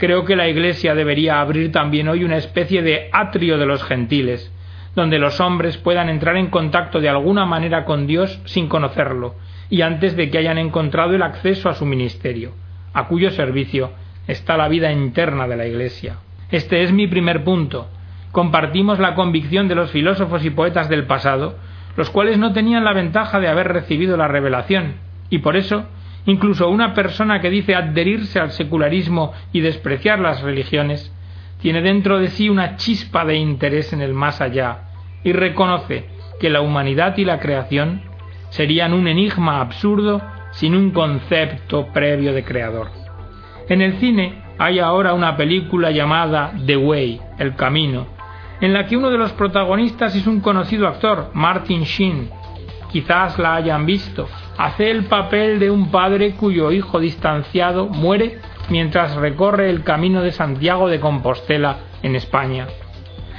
Creo 0.00 0.24
que 0.24 0.34
la 0.34 0.48
Iglesia 0.48 0.94
debería 0.94 1.42
abrir 1.42 1.72
también 1.72 2.08
hoy 2.08 2.24
una 2.24 2.38
especie 2.38 2.80
de 2.80 3.10
atrio 3.12 3.58
de 3.58 3.66
los 3.66 3.84
gentiles, 3.84 4.50
donde 4.94 5.18
los 5.18 5.40
hombres 5.40 5.76
puedan 5.76 6.08
entrar 6.08 6.38
en 6.38 6.46
contacto 6.46 7.00
de 7.00 7.10
alguna 7.10 7.44
manera 7.44 7.84
con 7.84 8.06
Dios 8.06 8.40
sin 8.46 8.66
conocerlo, 8.66 9.34
y 9.68 9.82
antes 9.82 10.16
de 10.16 10.30
que 10.30 10.38
hayan 10.38 10.56
encontrado 10.56 11.14
el 11.14 11.20
acceso 11.20 11.68
a 11.68 11.74
su 11.74 11.84
ministerio, 11.84 12.52
a 12.94 13.08
cuyo 13.08 13.30
servicio 13.30 13.90
está 14.26 14.56
la 14.56 14.68
vida 14.68 14.90
interna 14.90 15.46
de 15.46 15.58
la 15.58 15.66
Iglesia. 15.66 16.16
Este 16.50 16.82
es 16.82 16.92
mi 16.92 17.06
primer 17.06 17.44
punto. 17.44 17.86
Compartimos 18.32 19.00
la 19.00 19.14
convicción 19.14 19.68
de 19.68 19.74
los 19.74 19.90
filósofos 19.90 20.42
y 20.46 20.48
poetas 20.48 20.88
del 20.88 21.04
pasado, 21.04 21.56
los 21.98 22.08
cuales 22.08 22.38
no 22.38 22.54
tenían 22.54 22.86
la 22.86 22.94
ventaja 22.94 23.38
de 23.38 23.48
haber 23.48 23.68
recibido 23.68 24.16
la 24.16 24.28
revelación, 24.28 24.94
y 25.28 25.40
por 25.40 25.56
eso, 25.56 25.84
incluso 26.26 26.68
una 26.68 26.94
persona 26.94 27.40
que 27.40 27.50
dice 27.50 27.74
adherirse 27.74 28.40
al 28.40 28.52
secularismo 28.52 29.32
y 29.52 29.60
despreciar 29.60 30.18
las 30.18 30.42
religiones, 30.42 31.14
tiene 31.60 31.82
dentro 31.82 32.18
de 32.18 32.28
sí 32.28 32.48
una 32.48 32.76
chispa 32.76 33.24
de 33.24 33.36
interés 33.36 33.92
en 33.92 34.00
el 34.00 34.14
más 34.14 34.40
allá, 34.40 34.88
y 35.22 35.32
reconoce 35.32 36.06
que 36.40 36.50
la 36.50 36.62
humanidad 36.62 37.16
y 37.18 37.24
la 37.24 37.38
creación 37.38 38.02
serían 38.48 38.94
un 38.94 39.06
enigma 39.06 39.60
absurdo 39.60 40.22
sin 40.52 40.74
un 40.74 40.90
concepto 40.90 41.88
previo 41.92 42.32
de 42.32 42.44
creador. 42.44 42.90
En 43.68 43.82
el 43.82 43.94
cine 43.94 44.42
hay 44.58 44.78
ahora 44.78 45.14
una 45.14 45.36
película 45.36 45.90
llamada 45.90 46.52
The 46.66 46.76
Way, 46.76 47.20
El 47.38 47.54
Camino, 47.54 48.06
en 48.60 48.72
la 48.72 48.86
que 48.86 48.96
uno 48.96 49.10
de 49.10 49.18
los 49.18 49.32
protagonistas 49.32 50.14
es 50.16 50.26
un 50.26 50.40
conocido 50.40 50.86
actor, 50.86 51.30
Martin 51.34 51.82
Sheen. 51.82 52.30
Quizás 52.90 53.38
la 53.38 53.54
hayan 53.54 53.86
visto. 53.86 54.28
Hace 54.58 54.90
el 54.90 55.04
papel 55.04 55.58
de 55.58 55.70
un 55.70 55.90
padre 55.90 56.32
cuyo 56.32 56.72
hijo 56.72 57.00
distanciado 57.00 57.88
muere 57.88 58.38
mientras 58.68 59.16
recorre 59.16 59.70
el 59.70 59.82
camino 59.82 60.22
de 60.22 60.32
Santiago 60.32 60.88
de 60.88 61.00
Compostela 61.00 61.78
en 62.02 62.16
España. 62.16 62.66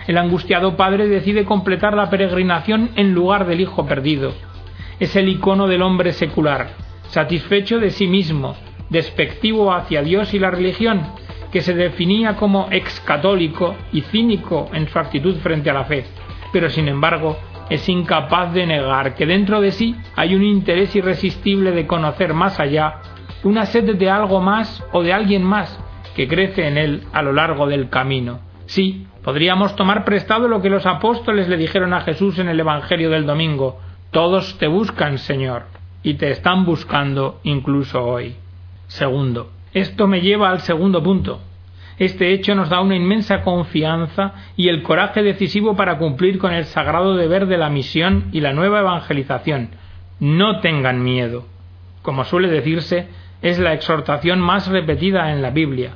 El 0.07 0.17
angustiado 0.17 0.75
padre 0.75 1.07
decide 1.07 1.45
completar 1.45 1.95
la 1.95 2.09
peregrinación 2.09 2.89
en 2.95 3.13
lugar 3.13 3.45
del 3.45 3.61
hijo 3.61 3.85
perdido 3.85 4.33
es 5.01 5.15
el 5.15 5.29
icono 5.29 5.67
del 5.67 5.81
hombre 5.81 6.13
secular, 6.13 6.75
satisfecho 7.07 7.79
de 7.79 7.89
sí 7.89 8.05
mismo, 8.05 8.55
despectivo 8.91 9.73
hacia 9.73 10.03
Dios 10.03 10.31
y 10.35 10.39
la 10.39 10.51
religión, 10.51 11.01
que 11.51 11.61
se 11.61 11.73
definía 11.73 12.35
como 12.35 12.67
excatólico 12.69 13.75
y 13.91 14.01
cínico 14.01 14.69
en 14.73 14.87
su 14.87 14.99
actitud 14.99 15.37
frente 15.37 15.71
a 15.71 15.73
la 15.73 15.85
fe, 15.85 16.05
pero 16.53 16.69
sin 16.69 16.87
embargo 16.87 17.35
es 17.71 17.87
incapaz 17.87 18.53
de 18.53 18.67
negar 18.67 19.15
que 19.15 19.25
dentro 19.25 19.61
de 19.61 19.71
sí 19.71 19.95
hay 20.17 20.35
un 20.35 20.43
interés 20.43 20.93
irresistible 20.93 21.71
de 21.71 21.87
conocer 21.87 22.33
más 22.33 22.59
allá, 22.59 22.95
una 23.43 23.65
sed 23.65 23.95
de 23.95 24.09
algo 24.09 24.41
más 24.41 24.83
o 24.91 25.01
de 25.01 25.13
alguien 25.13 25.41
más 25.41 25.79
que 26.13 26.27
crece 26.27 26.67
en 26.67 26.77
él 26.77 27.03
a 27.13 27.21
lo 27.21 27.31
largo 27.31 27.67
del 27.67 27.89
camino. 27.89 28.41
Sí, 28.65 29.07
podríamos 29.23 29.77
tomar 29.77 30.03
prestado 30.03 30.49
lo 30.49 30.61
que 30.61 30.69
los 30.69 30.85
apóstoles 30.85 31.47
le 31.47 31.55
dijeron 31.55 31.93
a 31.93 32.01
Jesús 32.01 32.39
en 32.39 32.49
el 32.49 32.59
Evangelio 32.59 33.09
del 33.09 33.25
domingo, 33.25 33.79
todos 34.11 34.57
te 34.57 34.67
buscan, 34.67 35.17
Señor, 35.17 35.63
y 36.03 36.15
te 36.15 36.29
están 36.29 36.65
buscando 36.65 37.39
incluso 37.43 38.03
hoy. 38.03 38.35
Segundo, 38.87 39.49
esto 39.73 40.07
me 40.07 40.19
lleva 40.19 40.49
al 40.49 40.59
segundo 40.59 41.01
punto. 41.01 41.39
Este 42.01 42.33
hecho 42.33 42.55
nos 42.55 42.69
da 42.69 42.81
una 42.81 42.95
inmensa 42.95 43.43
confianza 43.43 44.33
y 44.57 44.69
el 44.69 44.81
coraje 44.81 45.21
decisivo 45.21 45.75
para 45.75 45.99
cumplir 45.99 46.39
con 46.39 46.51
el 46.51 46.65
sagrado 46.65 47.15
deber 47.15 47.45
de 47.45 47.59
la 47.59 47.69
misión 47.69 48.25
y 48.31 48.39
la 48.39 48.53
nueva 48.53 48.79
evangelización. 48.79 49.69
No 50.19 50.61
tengan 50.61 51.03
miedo. 51.03 51.45
Como 52.01 52.23
suele 52.23 52.47
decirse, 52.47 53.07
es 53.43 53.59
la 53.59 53.73
exhortación 53.73 54.39
más 54.39 54.67
repetida 54.67 55.31
en 55.31 55.43
la 55.43 55.51
Biblia. 55.51 55.91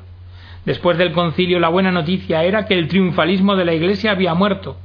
Después 0.64 1.00
del 1.00 1.12
concilio 1.12 1.60
la 1.60 1.70
buena 1.70 1.92
noticia 1.92 2.44
era 2.44 2.68
que 2.68 2.76
el 2.76 2.88
triunfalismo 2.88 3.56
de 3.56 3.66
la 3.66 3.74
Iglesia 3.74 4.12
había 4.12 4.36
muerto, 4.36 4.78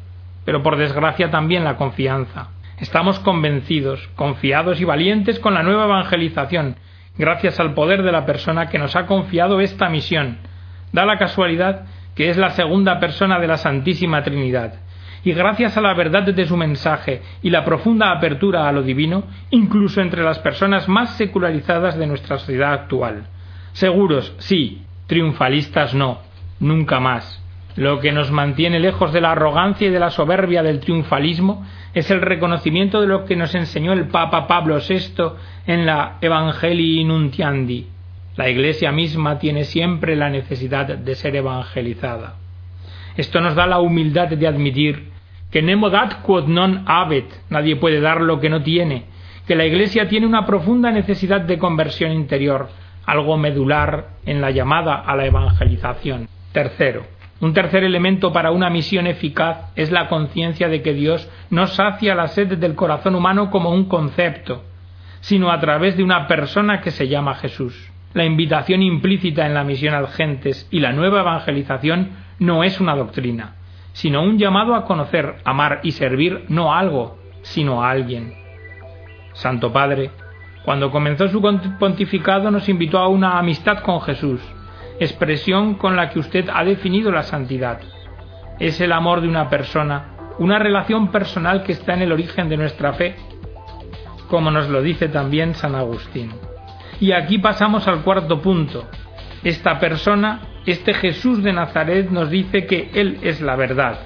pero 0.47 0.63
por 0.63 0.79
desgracia 0.79 1.31
también 1.31 1.65
la 1.65 1.77
confianza. 1.77 2.49
Estamos 2.79 3.19
convencidos, 3.19 4.09
confiados 4.17 4.81
y 4.81 4.87
valientes 4.87 5.39
con 5.39 5.53
la 5.53 5.63
nueva 5.63 5.85
evangelización, 5.85 6.77
gracias 7.19 7.61
al 7.61 7.75
poder 7.75 8.05
de 8.05 8.13
la 8.13 8.25
persona 8.25 8.71
que 8.71 8.79
nos 8.79 8.97
ha 8.97 9.05
confiado 9.05 9.61
esta 9.61 9.91
misión. 9.91 10.49
Da 10.93 11.05
la 11.05 11.19
casualidad 11.19 11.87
que 12.15 12.29
es 12.29 12.37
la 12.37 12.51
segunda 12.51 12.99
persona 13.01 13.39
de 13.39 13.47
la 13.47 13.57
Santísima 13.57 14.23
Trinidad, 14.23 14.75
y 15.23 15.33
gracias 15.33 15.77
a 15.77 15.81
la 15.81 15.95
verdad 15.95 16.23
de 16.23 16.47
su 16.47 16.57
mensaje 16.57 17.23
y 17.43 17.51
la 17.51 17.65
profunda 17.65 18.11
apertura 18.11 18.69
a 18.69 18.73
lo 18.73 18.83
divino, 18.83 19.25
incluso 19.51 20.01
entre 20.01 20.23
las 20.23 20.39
personas 20.39 20.89
más 20.89 21.17
secularizadas 21.17 21.99
de 21.99 22.07
nuestra 22.07 22.39
sociedad 22.39 22.73
actual. 22.73 23.27
Seguros, 23.73 24.35
sí, 24.39 24.83
triunfalistas 25.07 25.95
no, 25.95 26.19
nunca 26.59 27.01
más. 27.01 27.43
Lo 27.77 28.01
que 28.01 28.13
nos 28.13 28.31
mantiene 28.31 28.81
lejos 28.81 29.13
de 29.13 29.21
la 29.21 29.33
arrogancia 29.33 29.89
y 29.89 29.91
de 29.91 30.01
la 30.01 30.11
soberbia 30.11 30.63
del 30.63 30.81
triunfalismo 30.81 31.65
es 31.95 32.11
el 32.11 32.21
reconocimiento 32.21 33.01
de 33.01 33.07
lo 33.07 33.25
que 33.25 33.37
nos 33.37 33.55
enseñó 33.55 33.93
el 33.93 34.09
Papa 34.09 34.47
Pablo 34.47 34.79
VI 34.79 35.35
en 35.67 35.87
la 35.87 36.17
Evangelii 36.21 37.05
Nuntiandi. 37.05 37.87
La 38.37 38.49
Iglesia 38.49 38.93
misma 38.93 39.39
tiene 39.39 39.65
siempre 39.65 40.15
la 40.17 40.31
necesidad 40.31 40.87
de 40.87 41.15
ser 41.15 41.37
evangelizada. 41.37 42.37
Esto 43.17 43.41
nos 43.41 43.55
da 43.55 43.67
la 43.67 43.81
humildad 43.81 44.29
de 44.29 44.47
admitir 44.47 45.11
que 45.51 45.63
nemo 45.63 45.91
dat 45.91 46.23
quod 46.23 46.47
non 46.47 46.85
habet, 46.87 47.27
nadie 47.51 47.75
puede 47.75 48.01
dar 48.01 48.21
lo 48.21 48.39
que 48.39 48.49
no 48.49 48.63
tiene, 48.63 49.05
que 49.47 49.57
la 49.57 49.67
Iglesia 49.67 50.09
tiene 50.09 50.27
una 50.27 50.47
profunda 50.47 50.93
necesidad 50.93 51.41
de 51.41 51.59
conversión 51.59 52.13
interior, 52.13 52.69
algo 53.05 53.37
medular 53.37 54.11
en 54.25 54.41
la 54.41 54.53
llamada 54.53 54.95
a 54.95 55.17
la 55.17 55.27
evangelización. 55.27 56.29
Tercero, 56.53 57.03
un 57.41 57.53
tercer 57.53 57.83
elemento 57.83 58.33
para 58.33 58.53
una 58.53 58.71
misión 58.71 59.09
eficaz 59.09 59.73
es 59.75 59.91
la 59.91 60.09
conciencia 60.09 60.69
de 60.69 60.83
que 60.83 60.95
Dios 60.95 61.29
no 61.51 61.67
sacia 61.67 62.15
la 62.15 62.29
sed 62.29 62.59
del 62.59 62.77
corazón 62.77 63.17
humano 63.17 63.51
como 63.51 63.71
un 63.71 63.87
concepto, 63.87 64.63
sino 65.21 65.51
a 65.51 65.59
través 65.59 65.97
de 65.97 66.05
una 66.05 66.29
persona 66.29 66.81
que 66.81 66.93
se 66.93 67.09
llama 67.09 67.35
Jesús. 67.35 67.90
La 68.13 68.25
invitación 68.25 68.83
implícita 68.83 69.47
en 69.47 69.55
la 69.55 69.63
misión 69.63 69.95
a 69.95 70.05
gentes 70.09 70.67
y 70.73 70.81
la 70.81 70.93
nueva 70.93 71.21
evangelización 71.21 72.11
no 72.41 72.65
es 72.65 72.81
una 72.81 72.97
doctrina, 72.97 73.55
sino 73.93 74.23
un 74.23 74.37
llamado 74.37 74.75
a 74.75 74.85
conocer, 74.85 75.37
amar 75.45 75.79
y 75.85 75.93
servir 75.93 76.45
no 76.49 76.75
a 76.75 76.81
algo, 76.81 77.19
sino 77.43 77.85
a 77.85 77.91
alguien. 77.91 78.35
Santo 79.33 79.73
Padre, 79.73 80.11
cuando 80.65 80.91
comenzó 80.91 81.29
su 81.29 81.41
pontificado 81.79 82.51
nos 82.51 82.69
invitó 82.69 82.99
a 82.99 83.07
una 83.07 83.39
amistad 83.39 83.79
con 83.79 84.01
Jesús, 84.01 84.41
expresión 84.99 85.75
con 85.75 85.95
la 85.95 86.11
que 86.11 86.19
usted 86.19 86.49
ha 86.53 86.65
definido 86.65 87.13
la 87.13 87.23
santidad. 87.23 87.81
Es 88.59 88.81
el 88.81 88.93
amor 88.93 89.21
de 89.21 89.29
una 89.29 89.49
persona, 89.49 90.17
una 90.41 90.59
relación 90.59 91.13
personal 91.13 91.63
que 91.63 91.73
está 91.73 91.95
en 91.95 92.03
el 92.03 92.13
origen 92.13 92.49
de 92.49 92.57
nuestra 92.57 92.93
fe, 92.93 93.15
como 94.29 94.51
nos 94.51 94.69
lo 94.69 94.83
dice 94.83 95.09
también 95.09 95.55
San 95.55 95.77
Agustín. 95.77 96.50
Y 97.01 97.13
aquí 97.13 97.39
pasamos 97.39 97.89
al 97.89 98.03
cuarto 98.03 98.41
punto. 98.41 98.87
Esta 99.43 99.81
persona, 99.81 100.41
este 100.67 100.93
Jesús 100.93 101.43
de 101.43 101.53
Nazaret, 101.53 102.11
nos 102.11 102.29
dice 102.29 102.67
que 102.67 102.91
Él 102.93 103.19
es 103.23 103.41
la 103.41 103.57
verdad. 103.57 104.01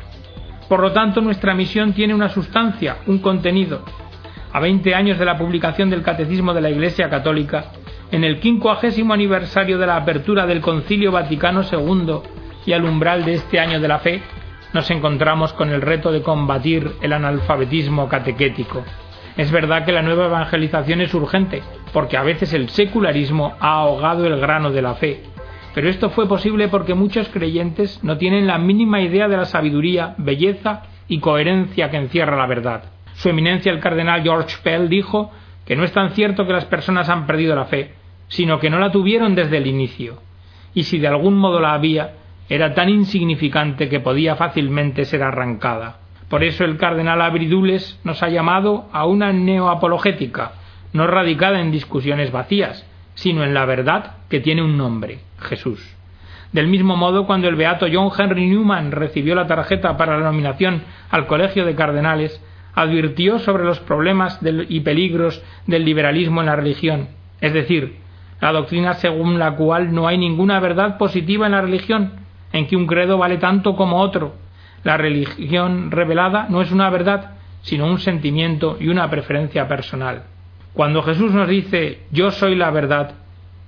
Por 0.68 0.80
lo 0.80 0.92
tanto, 0.92 1.20
nuestra 1.20 1.54
misión 1.54 1.92
tiene 1.92 2.14
una 2.14 2.28
sustancia, 2.28 2.98
un 3.06 3.18
contenido, 3.18 3.84
a 4.52 4.60
20 4.60 4.94
años 4.94 5.18
de 5.18 5.24
la 5.24 5.36
publicación 5.36 5.90
del 5.90 6.02
Catecismo 6.02 6.54
de 6.54 6.60
la 6.60 6.70
Iglesia 6.70 7.10
Católica, 7.10 7.72
en 8.12 8.22
el 8.22 8.38
quincuagésimo 8.38 9.12
aniversario 9.12 9.76
de 9.76 9.86
la 9.86 9.96
apertura 9.96 10.46
del 10.46 10.60
Concilio 10.60 11.10
Vaticano 11.10 11.62
II 11.62 12.20
y 12.64 12.72
al 12.72 12.84
umbral 12.84 13.24
de 13.24 13.34
este 13.34 13.58
año 13.58 13.80
de 13.80 13.88
la 13.88 13.98
fe, 13.98 14.22
nos 14.72 14.88
encontramos 14.90 15.52
con 15.52 15.70
el 15.70 15.82
reto 15.82 16.12
de 16.12 16.22
combatir 16.22 16.92
el 17.02 17.12
analfabetismo 17.12 18.08
catequético. 18.08 18.84
Es 19.36 19.50
verdad 19.50 19.84
que 19.84 19.92
la 19.92 20.02
nueva 20.02 20.26
evangelización 20.26 21.00
es 21.00 21.12
urgente, 21.12 21.62
porque 21.92 22.16
a 22.16 22.22
veces 22.22 22.52
el 22.52 22.68
secularismo 22.68 23.54
ha 23.58 23.80
ahogado 23.80 24.26
el 24.26 24.38
grano 24.38 24.70
de 24.70 24.82
la 24.82 24.94
fe. 24.94 25.22
Pero 25.74 25.88
esto 25.88 26.10
fue 26.10 26.28
posible 26.28 26.68
porque 26.68 26.94
muchos 26.94 27.28
creyentes 27.28 28.02
no 28.04 28.16
tienen 28.16 28.46
la 28.46 28.58
mínima 28.58 29.00
idea 29.00 29.26
de 29.26 29.36
la 29.36 29.44
sabiduría, 29.44 30.14
belleza 30.18 30.82
y 31.08 31.18
coherencia 31.18 31.90
que 31.90 31.96
encierra 31.96 32.36
la 32.36 32.46
verdad. 32.46 32.84
Su 33.14 33.28
eminencia 33.28 33.72
el 33.72 33.80
cardenal 33.80 34.22
George 34.22 34.56
Pell 34.62 34.88
dijo 34.88 35.32
que 35.66 35.74
no 35.74 35.82
es 35.82 35.92
tan 35.92 36.10
cierto 36.10 36.46
que 36.46 36.52
las 36.52 36.66
personas 36.66 37.08
han 37.08 37.26
perdido 37.26 37.56
la 37.56 37.64
fe, 37.64 37.92
sino 38.28 38.60
que 38.60 38.70
no 38.70 38.78
la 38.78 38.92
tuvieron 38.92 39.34
desde 39.34 39.58
el 39.58 39.66
inicio, 39.66 40.20
y 40.74 40.84
si 40.84 40.98
de 40.98 41.08
algún 41.08 41.36
modo 41.36 41.60
la 41.60 41.72
había, 41.72 42.14
era 42.48 42.74
tan 42.74 42.88
insignificante 42.88 43.88
que 43.88 44.00
podía 44.00 44.36
fácilmente 44.36 45.04
ser 45.04 45.22
arrancada. 45.22 45.98
Por 46.28 46.42
eso 46.42 46.64
el 46.64 46.76
cardenal 46.76 47.20
Abridules 47.20 48.00
nos 48.04 48.22
ha 48.22 48.28
llamado 48.28 48.88
a 48.92 49.06
una 49.06 49.32
neoapologética, 49.32 50.52
no 50.92 51.06
radicada 51.06 51.60
en 51.60 51.70
discusiones 51.70 52.32
vacías, 52.32 52.86
sino 53.14 53.44
en 53.44 53.54
la 53.54 53.64
verdad 53.64 54.16
que 54.28 54.40
tiene 54.40 54.62
un 54.62 54.76
nombre, 54.76 55.20
Jesús. 55.38 55.94
Del 56.52 56.68
mismo 56.68 56.96
modo, 56.96 57.26
cuando 57.26 57.48
el 57.48 57.56
beato 57.56 57.86
John 57.92 58.10
Henry 58.16 58.46
Newman 58.46 58.92
recibió 58.92 59.34
la 59.34 59.46
tarjeta 59.46 59.96
para 59.96 60.18
la 60.18 60.24
nominación 60.24 60.82
al 61.10 61.26
Colegio 61.26 61.64
de 61.64 61.74
Cardenales, 61.74 62.40
advirtió 62.74 63.38
sobre 63.38 63.64
los 63.64 63.80
problemas 63.80 64.40
y 64.68 64.80
peligros 64.80 65.42
del 65.66 65.84
liberalismo 65.84 66.40
en 66.40 66.46
la 66.46 66.56
religión, 66.56 67.08
es 67.40 67.52
decir, 67.52 67.96
la 68.40 68.52
doctrina 68.52 68.94
según 68.94 69.38
la 69.38 69.56
cual 69.56 69.94
no 69.94 70.06
hay 70.06 70.18
ninguna 70.18 70.60
verdad 70.60 70.98
positiva 70.98 71.46
en 71.46 71.52
la 71.52 71.60
religión, 71.60 72.12
en 72.52 72.66
que 72.66 72.76
un 72.76 72.86
credo 72.86 73.18
vale 73.18 73.38
tanto 73.38 73.74
como 73.74 74.00
otro. 74.00 74.34
La 74.84 74.98
religión 74.98 75.90
revelada 75.90 76.46
no 76.48 76.62
es 76.62 76.70
una 76.70 76.90
verdad, 76.90 77.32
sino 77.62 77.86
un 77.86 77.98
sentimiento 77.98 78.76
y 78.78 78.88
una 78.88 79.08
preferencia 79.10 79.66
personal. 79.66 80.24
Cuando 80.74 81.02
Jesús 81.02 81.32
nos 81.32 81.48
dice 81.48 82.00
yo 82.10 82.30
soy 82.30 82.54
la 82.54 82.70
verdad, 82.70 83.14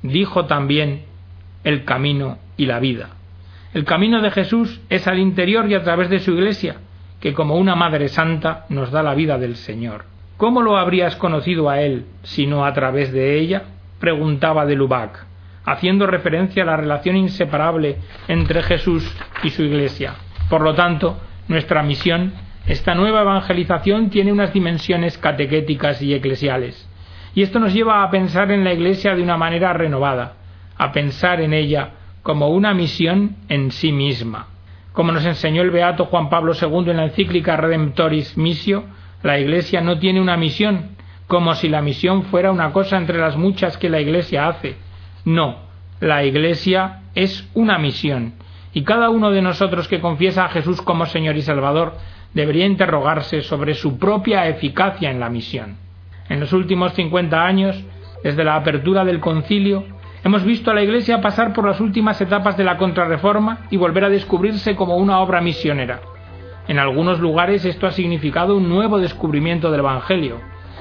dijo 0.03 0.45
también 0.45 1.05
el 1.65 1.85
camino 1.85 2.39
y 2.57 2.67
la 2.67 2.79
vida. 2.79 3.11
El 3.73 3.85
camino 3.85 4.21
de 4.21 4.31
Jesús 4.31 4.81
es 4.89 5.07
al 5.07 5.19
interior 5.19 5.71
y 5.71 5.75
a 5.75 5.83
través 5.83 6.11
de 6.11 6.19
su 6.19 6.33
iglesia, 6.33 6.77
que 7.21 7.33
como 7.33 7.57
una 7.57 7.75
Madre 7.75 8.09
Santa 8.09 8.67
nos 8.69 8.91
da 8.91 9.03
la 9.03 9.15
vida 9.15 9.39
del 9.39 9.57
Señor. 9.57 10.05
¿Cómo 10.37 10.61
lo 10.61 10.77
habrías 10.77 11.17
conocido 11.17 11.71
a 11.71 11.81
Él 11.81 12.05
sino 12.23 12.67
a 12.67 12.73
través 12.73 13.13
de 13.13 13.39
ella? 13.39 13.63
preguntaba 13.99 14.67
de 14.67 14.75
Lubac, 14.75 15.25
haciendo 15.65 16.07
referencia 16.07 16.63
a 16.63 16.67
la 16.67 16.77
relación 16.77 17.17
inseparable 17.17 17.97
entre 18.29 18.63
Jesús 18.63 19.11
y 19.43 19.49
su 19.49 19.63
Iglesia. 19.63 20.15
Por 20.49 20.63
lo 20.63 20.75
tanto, 20.75 21.19
nuestra 21.49 21.83
misión, 21.83 22.33
esta 22.67 22.95
nueva 22.95 23.23
evangelización, 23.23 24.11
tiene 24.11 24.33
unas 24.33 24.53
dimensiones 24.53 25.19
catequéticas 25.19 26.03
y 26.03 26.15
eclesiales. 26.15 26.89
Y 27.35 27.43
esto 27.43 27.59
nos 27.59 27.75
lleva 27.75 28.03
a 28.03 28.11
pensar 28.11 28.51
en 28.51 28.65
la 28.65 28.73
Iglesia 28.73 29.15
de 29.15 29.23
una 29.23 29.37
manera 29.37 29.73
renovada, 29.73 30.35
a 30.77 30.93
pensar 30.93 31.41
en 31.41 31.53
ella 31.53 31.91
como 32.23 32.49
una 32.49 32.75
misión 32.75 33.37
en 33.49 33.71
sí 33.71 33.93
misma. 33.93 34.49
Como 34.93 35.13
nos 35.13 35.27
enseñó 35.27 35.63
el 35.63 35.71
beato 35.71 36.07
Juan 36.07 36.31
Pablo 36.31 36.55
II 36.61 36.91
en 36.91 36.97
la 36.97 37.05
encíclica 37.05 37.57
Redemptoris 37.57 38.39
Missio, 38.39 38.85
la 39.23 39.39
Iglesia 39.39 39.81
no 39.81 39.99
tiene 39.99 40.21
una 40.21 40.37
misión, 40.37 40.97
como 41.27 41.55
si 41.55 41.69
la 41.69 41.83
misión 41.83 42.25
fuera 42.25 42.51
una 42.51 42.73
cosa 42.73 42.97
entre 42.97 43.19
las 43.19 43.37
muchas 43.37 43.77
que 43.77 43.91
la 43.91 44.01
Iglesia 44.01 44.49
hace. 44.49 44.77
No, 45.25 45.57
la 46.01 46.25
Iglesia 46.25 47.03
es 47.15 47.49
una 47.55 47.79
misión, 47.79 48.35
y 48.77 48.83
cada 48.83 49.09
uno 49.09 49.31
de 49.31 49.41
nosotros 49.41 49.89
que 49.89 50.03
confiesa 50.03 50.45
a 50.45 50.49
Jesús 50.51 50.83
como 50.83 51.07
Señor 51.07 51.35
y 51.39 51.41
Salvador 51.41 51.95
debería 52.35 52.67
interrogarse 52.67 53.41
sobre 53.41 53.73
su 53.73 53.99
propia 53.99 54.47
eficacia 54.49 55.11
en 55.11 55.19
la 55.19 55.31
misión. 55.31 55.79
En 56.29 56.41
los 56.41 56.53
últimos 56.53 56.93
cincuenta 56.93 57.47
años, 57.47 57.83
desde 58.23 58.45
la 58.45 58.55
apertura 58.55 59.03
del 59.07 59.19
concilio, 59.19 59.85
Hemos 60.25 60.45
visto 60.45 60.73
a 60.73 60.75
la 60.75 60.83
Iglesia 60.83 61.21
pasar 61.21 61.53
por 61.53 61.67
las 61.67 61.81
últimas 61.81 62.21
etapas 62.21 62.57
de 62.57 62.65
la 62.65 62.77
contrarreforma 62.77 63.61
y 63.71 63.77
volver 63.77 64.05
a 64.05 64.09
descubrirse 64.09 64.75
como 64.75 64.97
una 64.97 65.21
obra 65.21 65.41
misionera. 65.41 66.01
En 66.67 66.81
algunos 66.81 67.21
lugares 67.21 67.65
esto 67.65 67.87
ha 67.87 67.93
significado 67.93 68.57
un 68.57 68.69
nuevo 68.69 68.99
descubrimiento 68.99 69.71
del 69.71 69.81
Evangelio. 69.81 70.41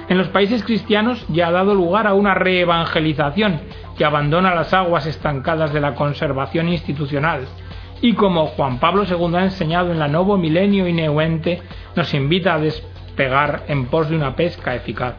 En 0.09 0.17
los 0.17 0.29
países 0.29 0.63
cristianos 0.63 1.23
ya 1.29 1.49
ha 1.49 1.51
dado 1.51 1.75
lugar 1.75 2.07
a 2.07 2.15
una 2.15 2.33
reevangelización 2.33 3.61
que 3.95 4.03
abandona 4.03 4.55
las 4.55 4.73
aguas 4.73 5.05
estancadas 5.05 5.71
de 5.71 5.81
la 5.81 5.93
conservación 5.93 6.69
institucional 6.69 7.45
y 8.01 8.13
como 8.13 8.47
Juan 8.47 8.79
Pablo 8.79 9.03
II 9.03 9.35
ha 9.35 9.43
enseñado 9.43 9.91
en 9.91 9.99
la 9.99 10.07
Novo 10.07 10.37
Milenio 10.37 10.87
Ineuente, 10.87 11.61
nos 11.95 12.13
invita 12.13 12.55
a 12.55 12.59
despegar 12.59 13.63
en 13.67 13.85
pos 13.85 14.09
de 14.09 14.15
una 14.15 14.35
pesca 14.35 14.75
eficaz. 14.75 15.15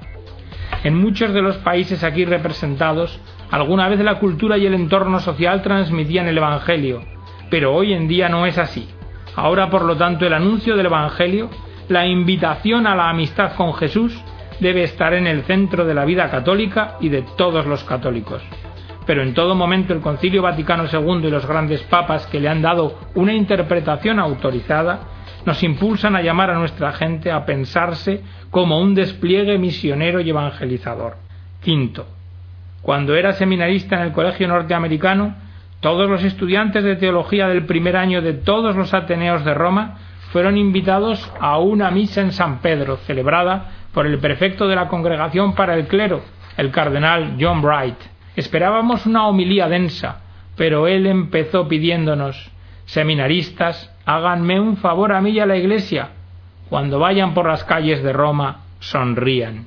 En 0.84 0.94
muchos 0.94 1.32
de 1.32 1.42
los 1.42 1.56
países 1.58 2.04
aquí 2.04 2.24
representados, 2.24 3.20
Alguna 3.50 3.88
vez 3.88 4.00
la 4.00 4.18
cultura 4.18 4.58
y 4.58 4.66
el 4.66 4.74
entorno 4.74 5.20
social 5.20 5.62
transmitían 5.62 6.26
el 6.26 6.38
Evangelio, 6.38 7.02
pero 7.48 7.74
hoy 7.74 7.92
en 7.92 8.08
día 8.08 8.28
no 8.28 8.44
es 8.44 8.58
así. 8.58 8.88
Ahora, 9.36 9.70
por 9.70 9.84
lo 9.84 9.96
tanto, 9.96 10.26
el 10.26 10.32
anuncio 10.32 10.76
del 10.76 10.86
Evangelio, 10.86 11.48
la 11.88 12.06
invitación 12.06 12.86
a 12.86 12.96
la 12.96 13.08
amistad 13.08 13.54
con 13.54 13.74
Jesús, 13.74 14.20
debe 14.58 14.82
estar 14.82 15.14
en 15.14 15.26
el 15.26 15.42
centro 15.42 15.84
de 15.84 15.94
la 15.94 16.04
vida 16.04 16.28
católica 16.30 16.96
y 17.00 17.08
de 17.08 17.22
todos 17.36 17.66
los 17.66 17.84
católicos. 17.84 18.42
Pero 19.06 19.22
en 19.22 19.34
todo 19.34 19.54
momento 19.54 19.92
el 19.92 20.00
Concilio 20.00 20.42
Vaticano 20.42 20.84
II 20.92 21.26
y 21.26 21.30
los 21.30 21.46
grandes 21.46 21.82
papas 21.84 22.26
que 22.26 22.40
le 22.40 22.48
han 22.48 22.60
dado 22.60 22.98
una 23.14 23.32
interpretación 23.32 24.18
autorizada 24.18 25.00
nos 25.46 25.62
impulsan 25.62 26.16
a 26.16 26.22
llamar 26.22 26.50
a 26.50 26.58
nuestra 26.58 26.92
gente 26.92 27.30
a 27.30 27.46
pensarse 27.46 28.22
como 28.50 28.80
un 28.80 28.94
despliegue 28.94 29.58
misionero 29.58 30.20
y 30.20 30.30
evangelizador. 30.30 31.16
Quinto, 31.62 32.06
cuando 32.82 33.14
era 33.14 33.32
seminarista 33.32 33.96
en 33.96 34.02
el 34.02 34.12
Colegio 34.12 34.48
Norteamericano, 34.48 35.36
todos 35.80 36.10
los 36.10 36.24
estudiantes 36.24 36.82
de 36.82 36.96
teología 36.96 37.46
del 37.46 37.64
primer 37.64 37.96
año 37.96 38.22
de 38.22 38.32
todos 38.32 38.74
los 38.74 38.92
Ateneos 38.92 39.44
de 39.44 39.54
Roma 39.54 39.98
fueron 40.32 40.56
invitados 40.56 41.32
a 41.38 41.58
una 41.58 41.90
misa 41.92 42.22
en 42.22 42.32
San 42.32 42.58
Pedro, 42.58 42.96
celebrada 42.98 43.70
por 43.92 44.06
el 44.06 44.18
prefecto 44.18 44.66
de 44.66 44.74
la 44.74 44.88
Congregación 44.88 45.54
para 45.54 45.74
el 45.74 45.86
Clero, 45.86 46.22
el 46.56 46.72
cardenal 46.72 47.36
John 47.40 47.62
Bright. 47.62 48.15
Esperábamos 48.36 49.06
una 49.06 49.26
homilía 49.26 49.66
densa, 49.66 50.20
pero 50.56 50.86
él 50.86 51.06
empezó 51.06 51.66
pidiéndonos, 51.66 52.50
seminaristas, 52.84 53.90
háganme 54.04 54.60
un 54.60 54.76
favor 54.76 55.12
a 55.12 55.22
mí 55.22 55.30
y 55.30 55.40
a 55.40 55.46
la 55.46 55.56
Iglesia. 55.56 56.10
Cuando 56.68 56.98
vayan 56.98 57.32
por 57.32 57.46
las 57.46 57.64
calles 57.64 58.02
de 58.02 58.12
Roma, 58.12 58.60
sonrían. 58.78 59.66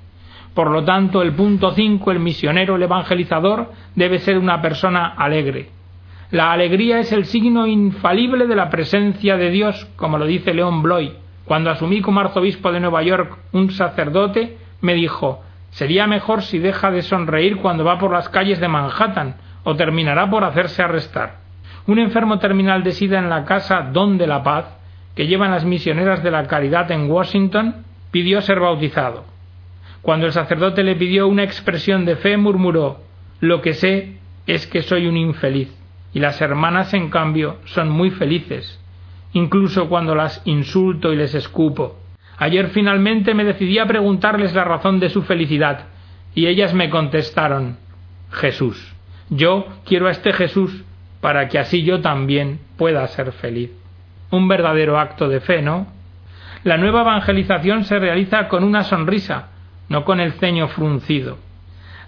Por 0.53 0.69
lo 0.69 0.83
tanto, 0.83 1.21
el 1.21 1.33
punto 1.33 1.71
cinco, 1.71 2.11
el 2.11 2.19
misionero, 2.19 2.75
el 2.75 2.83
evangelizador, 2.83 3.71
debe 3.95 4.19
ser 4.19 4.37
una 4.37 4.61
persona 4.61 5.07
alegre. 5.17 5.69
La 6.31 6.51
alegría 6.51 6.99
es 6.99 7.11
el 7.11 7.25
signo 7.25 7.65
infalible 7.65 8.45
de 8.45 8.55
la 8.55 8.69
presencia 8.69 9.35
de 9.35 9.49
Dios, 9.49 9.87
como 9.95 10.19
lo 10.19 10.25
dice 10.25 10.53
León 10.53 10.83
Bloy. 10.83 11.13
Cuando 11.45 11.71
asumí 11.71 12.01
como 12.01 12.19
arzobispo 12.19 12.71
de 12.71 12.79
Nueva 12.79 13.01
York 13.01 13.35
un 13.51 13.71
sacerdote, 13.71 14.57
me 14.81 14.93
dijo 14.93 15.41
Sería 15.71 16.07
mejor 16.07 16.41
si 16.41 16.59
deja 16.59 16.91
de 16.91 17.01
sonreír 17.01 17.57
cuando 17.57 17.83
va 17.83 17.99
por 17.99 18.11
las 18.11 18.29
calles 18.29 18.59
de 18.59 18.67
Manhattan, 18.67 19.35
o 19.63 19.75
terminará 19.75 20.29
por 20.29 20.43
hacerse 20.43 20.81
arrestar. 20.81 21.37
Un 21.87 21.99
enfermo 21.99 22.39
terminal 22.39 22.83
de 22.83 22.91
sida 22.91 23.19
en 23.19 23.29
la 23.29 23.45
casa 23.45 23.89
Don 23.91 24.17
de 24.17 24.27
la 24.27 24.43
Paz, 24.43 24.65
que 25.15 25.27
llevan 25.27 25.51
las 25.51 25.65
misioneras 25.65 26.23
de 26.23 26.31
la 26.31 26.47
caridad 26.47 26.91
en 26.91 27.09
Washington, 27.09 27.83
pidió 28.11 28.41
ser 28.41 28.59
bautizado. 28.59 29.25
Cuando 30.01 30.25
el 30.25 30.31
sacerdote 30.31 30.83
le 30.83 30.95
pidió 30.95 31.27
una 31.27 31.43
expresión 31.43 32.05
de 32.05 32.15
fe, 32.15 32.37
murmuró 32.37 33.01
Lo 33.41 33.61
que 33.61 33.73
sé 33.73 34.17
es 34.47 34.65
que 34.67 34.81
soy 34.81 35.07
un 35.07 35.17
infeliz. 35.17 35.75
Y 36.13 36.19
las 36.19 36.41
hermanas, 36.41 36.93
en 36.93 37.09
cambio, 37.09 37.57
son 37.65 37.89
muy 37.89 38.09
felices, 38.09 38.79
incluso 39.33 39.89
cuando 39.89 40.15
las 40.15 40.41
insulto 40.45 41.13
y 41.13 41.17
les 41.17 41.35
escupo. 41.35 41.97
Ayer 42.39 42.69
finalmente 42.69 43.33
me 43.33 43.43
decidí 43.43 43.79
a 43.79 43.85
preguntarles 43.85 44.55
la 44.55 44.63
razón 44.63 45.01
de 45.01 45.09
su 45.09 45.23
felicidad, 45.23 45.87
y 46.33 46.47
ellas 46.47 46.73
me 46.73 46.89
contestaron 46.89 47.77
Jesús. 48.31 48.95
Yo 49.29 49.67
quiero 49.85 50.07
a 50.07 50.11
este 50.11 50.31
Jesús 50.31 50.85
para 51.19 51.49
que 51.49 51.59
así 51.59 51.83
yo 51.83 51.99
también 51.99 52.61
pueda 52.77 53.05
ser 53.07 53.33
feliz. 53.33 53.71
Un 54.31 54.47
verdadero 54.47 54.97
acto 54.97 55.27
de 55.27 55.41
fe, 55.41 55.61
¿no? 55.61 55.87
La 56.63 56.77
nueva 56.77 57.01
evangelización 57.01 57.83
se 57.83 57.99
realiza 57.99 58.47
con 58.47 58.63
una 58.63 58.83
sonrisa, 58.83 59.49
no 59.89 60.05
con 60.05 60.21
el 60.21 60.31
ceño 60.33 60.69
fruncido. 60.69 61.37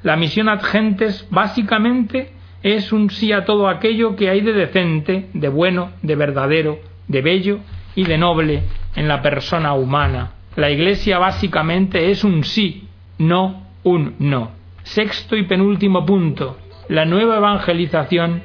La 0.01 0.15
misión 0.15 0.47
ad 0.47 0.61
gentes 0.61 1.27
básicamente 1.29 2.31
es 2.63 2.93
un 2.93 3.09
sí 3.09 3.33
a 3.33 3.43
todo 3.43 3.67
aquello 3.67 4.15
que 4.15 4.29
hay 4.29 4.39
de 4.39 4.53
decente, 4.53 5.29
de 5.33 5.49
bueno, 5.49 5.91
de 6.01 6.15
verdadero, 6.15 6.79
de 7.09 7.21
bello 7.21 7.59
y 7.95 8.05
de 8.05 8.17
noble 8.17 8.63
en 8.95 9.07
la 9.07 9.21
persona 9.21 9.73
humana. 9.73 10.31
La 10.55 10.69
Iglesia 10.69 11.17
básicamente 11.17 12.11
es 12.11 12.23
un 12.23 12.43
sí, 12.43 12.87
no 13.17 13.63
un 13.83 14.15
no. 14.19 14.51
Sexto 14.83 15.35
y 15.35 15.43
penúltimo 15.43 16.05
punto. 16.05 16.57
La 16.89 17.05
nueva 17.05 17.37
evangelización 17.37 18.43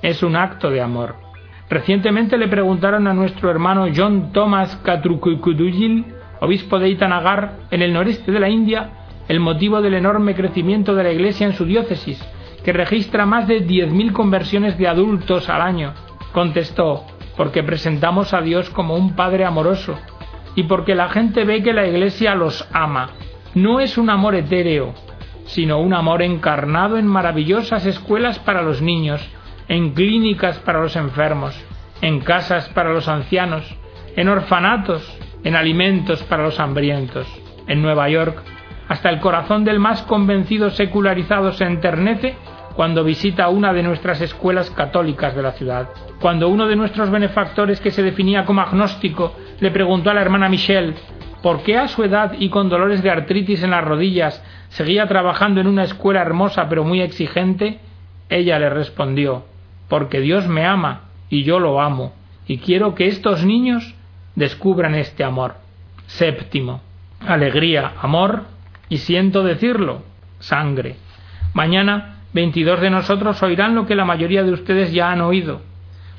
es 0.00 0.22
un 0.22 0.36
acto 0.36 0.70
de 0.70 0.80
amor. 0.80 1.16
Recientemente 1.68 2.36
le 2.36 2.48
preguntaron 2.48 3.06
a 3.06 3.14
nuestro 3.14 3.50
hermano 3.50 3.86
John 3.94 4.32
Thomas 4.32 4.76
Katrukukudujil, 4.84 6.04
obispo 6.40 6.78
de 6.78 6.90
Itanagar, 6.90 7.60
en 7.70 7.82
el 7.82 7.92
noreste 7.92 8.32
de 8.32 8.40
la 8.40 8.48
India, 8.48 8.90
el 9.28 9.40
motivo 9.40 9.80
del 9.80 9.94
enorme 9.94 10.34
crecimiento 10.34 10.94
de 10.94 11.04
la 11.04 11.12
Iglesia 11.12 11.46
en 11.46 11.54
su 11.54 11.64
diócesis, 11.64 12.22
que 12.64 12.72
registra 12.72 13.26
más 13.26 13.48
de 13.48 13.66
10.000 13.66 14.12
conversiones 14.12 14.76
de 14.78 14.88
adultos 14.88 15.48
al 15.48 15.62
año. 15.62 15.94
Contestó, 16.32 17.04
porque 17.42 17.64
presentamos 17.64 18.34
a 18.34 18.40
Dios 18.40 18.70
como 18.70 18.94
un 18.94 19.16
Padre 19.16 19.44
amoroso 19.44 19.98
y 20.54 20.62
porque 20.62 20.94
la 20.94 21.08
gente 21.08 21.44
ve 21.44 21.60
que 21.60 21.72
la 21.72 21.88
Iglesia 21.88 22.36
los 22.36 22.68
ama. 22.72 23.10
No 23.56 23.80
es 23.80 23.98
un 23.98 24.10
amor 24.10 24.36
etéreo, 24.36 24.94
sino 25.46 25.80
un 25.80 25.92
amor 25.92 26.22
encarnado 26.22 26.98
en 26.98 27.06
maravillosas 27.08 27.84
escuelas 27.84 28.38
para 28.38 28.62
los 28.62 28.80
niños, 28.80 29.28
en 29.66 29.92
clínicas 29.92 30.60
para 30.60 30.82
los 30.82 30.94
enfermos, 30.94 31.60
en 32.00 32.20
casas 32.20 32.68
para 32.68 32.92
los 32.92 33.08
ancianos, 33.08 33.64
en 34.14 34.28
orfanatos, 34.28 35.02
en 35.42 35.56
alimentos 35.56 36.22
para 36.22 36.44
los 36.44 36.60
hambrientos. 36.60 37.26
En 37.66 37.82
Nueva 37.82 38.08
York, 38.08 38.40
hasta 38.86 39.10
el 39.10 39.18
corazón 39.18 39.64
del 39.64 39.80
más 39.80 40.02
convencido 40.02 40.70
secularizado 40.70 41.50
se 41.54 41.64
enternece 41.64 42.36
cuando 42.74 43.04
visita 43.04 43.48
una 43.48 43.72
de 43.72 43.82
nuestras 43.82 44.20
escuelas 44.20 44.70
católicas 44.70 45.34
de 45.34 45.42
la 45.42 45.52
ciudad. 45.52 45.88
Cuando 46.20 46.48
uno 46.48 46.66
de 46.66 46.76
nuestros 46.76 47.10
benefactores 47.10 47.80
que 47.80 47.90
se 47.90 48.02
definía 48.02 48.44
como 48.44 48.60
agnóstico 48.60 49.34
le 49.60 49.70
preguntó 49.70 50.10
a 50.10 50.14
la 50.14 50.22
hermana 50.22 50.48
Michelle 50.48 50.94
por 51.42 51.62
qué 51.62 51.76
a 51.76 51.88
su 51.88 52.04
edad 52.04 52.34
y 52.38 52.48
con 52.48 52.68
dolores 52.68 53.02
de 53.02 53.10
artritis 53.10 53.62
en 53.62 53.70
las 53.72 53.84
rodillas 53.84 54.42
seguía 54.68 55.06
trabajando 55.06 55.60
en 55.60 55.66
una 55.66 55.84
escuela 55.84 56.22
hermosa 56.22 56.68
pero 56.68 56.84
muy 56.84 57.00
exigente, 57.00 57.80
ella 58.28 58.58
le 58.58 58.70
respondió 58.70 59.44
porque 59.88 60.20
Dios 60.20 60.46
me 60.48 60.64
ama 60.64 61.02
y 61.28 61.42
yo 61.42 61.58
lo 61.58 61.80
amo 61.80 62.12
y 62.46 62.58
quiero 62.58 62.94
que 62.94 63.08
estos 63.08 63.44
niños 63.44 63.94
descubran 64.34 64.94
este 64.94 65.24
amor. 65.24 65.56
Séptimo, 66.06 66.80
alegría, 67.20 67.92
amor 68.00 68.44
y 68.88 68.98
siento 68.98 69.42
decirlo, 69.42 70.02
sangre. 70.38 70.96
Mañana 71.54 72.21
22 72.32 72.80
de 72.80 72.90
nosotros 72.90 73.42
oirán 73.42 73.74
lo 73.74 73.86
que 73.86 73.94
la 73.94 74.04
mayoría 74.04 74.42
de 74.42 74.52
ustedes 74.52 74.92
ya 74.92 75.10
han 75.10 75.20
oído. 75.20 75.60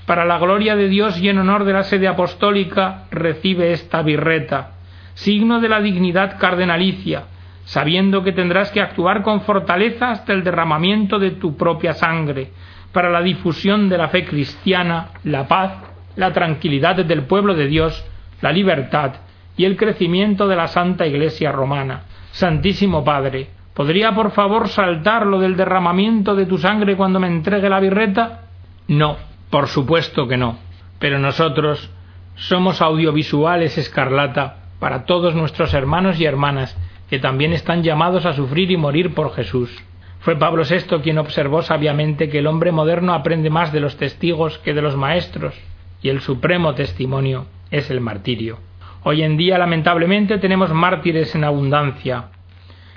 Para 0.06 0.26
la 0.26 0.38
gloria 0.38 0.76
de 0.76 0.90
Dios 0.90 1.18
y 1.20 1.30
en 1.30 1.40
honor 1.40 1.64
de 1.64 1.74
la 1.74 1.84
sede 1.84 2.08
apostólica, 2.08 3.06
recibe 3.10 3.72
esta 3.72 4.02
birreta, 4.02 4.72
signo 5.14 5.62
de 5.62 5.70
la 5.70 5.82
dignidad 5.82 6.38
cardenalicia, 6.38 7.24
sabiendo 7.66 8.24
que 8.24 8.34
tendrás 8.34 8.72
que 8.72 8.82
actuar 8.82 9.24
con 9.24 9.42
fortaleza 9.42 10.12
hasta 10.12 10.34
el 10.34 10.44
derramamiento 10.44 11.20
de 11.20 11.32
tu 11.32 11.56
propia 11.56 11.94
sangre, 11.94 12.52
para 12.92 13.10
la 13.10 13.22
difusión 13.22 13.90
de 13.90 13.98
la 13.98 14.10
fe 14.10 14.26
cristiana, 14.26 15.08
la 15.24 15.48
paz, 15.48 15.74
la 16.16 16.32
tranquilidad 16.32 16.98
del 16.98 17.24
pueblo 17.24 17.56
de 17.56 17.68
Dios, 17.68 18.06
la 18.42 18.52
libertad 18.52 19.14
y 19.58 19.66
el 19.66 19.78
crecimiento 19.78 20.48
de 20.48 20.56
la 20.56 20.68
Santa 20.68 21.08
Iglesia 21.08 21.52
romana. 21.52 22.04
Santísimo 22.32 23.04
Padre, 23.04 23.48
¿Podría 23.74 24.14
por 24.14 24.32
favor 24.32 24.70
saltar 24.70 25.26
lo 25.26 25.40
del 25.40 25.56
derramamiento 25.56 26.36
de 26.36 26.46
tu 26.46 26.58
sangre 26.58 26.96
cuando 26.96 27.20
me 27.20 27.28
entregue 27.28 27.70
la 27.70 27.80
birreta? 27.80 28.42
No, 28.88 29.18
por 29.50 29.68
supuesto 29.68 30.28
que 30.28 30.38
no. 30.38 30.58
Pero 31.00 31.18
nosotros 31.18 31.90
somos 32.36 32.82
audiovisuales 32.82 33.78
escarlata 33.78 34.58
para 34.80 35.06
todos 35.06 35.34
nuestros 35.34 35.74
hermanos 35.74 36.20
y 36.20 36.26
hermanas 36.26 36.78
que 37.10 37.20
también 37.20 37.54
están 37.54 37.84
llamados 37.84 38.26
a 38.26 38.34
sufrir 38.34 38.72
y 38.72 38.78
morir 38.78 39.14
por 39.14 39.34
Jesús. 39.34 39.72
Fue 40.20 40.38
Pablo 40.38 40.64
VI 40.64 41.02
quien 41.02 41.18
observó 41.18 41.62
sabiamente 41.62 42.30
que 42.30 42.40
el 42.40 42.48
hombre 42.48 42.72
moderno 42.72 43.14
aprende 43.14 43.50
más 43.50 43.74
de 43.74 43.82
los 43.82 43.98
testigos 43.98 44.58
que 44.60 44.74
de 44.74 44.82
los 44.82 44.96
maestros, 44.96 45.54
y 46.02 46.10
el 46.10 46.22
supremo 46.22 46.76
testimonio 46.76 47.46
es 47.72 47.90
el 47.90 48.02
martirio. 48.02 48.60
Hoy 49.04 49.22
en 49.22 49.36
día, 49.36 49.58
lamentablemente, 49.58 50.38
tenemos 50.38 50.72
mártires 50.72 51.36
en 51.36 51.44
abundancia, 51.44 52.30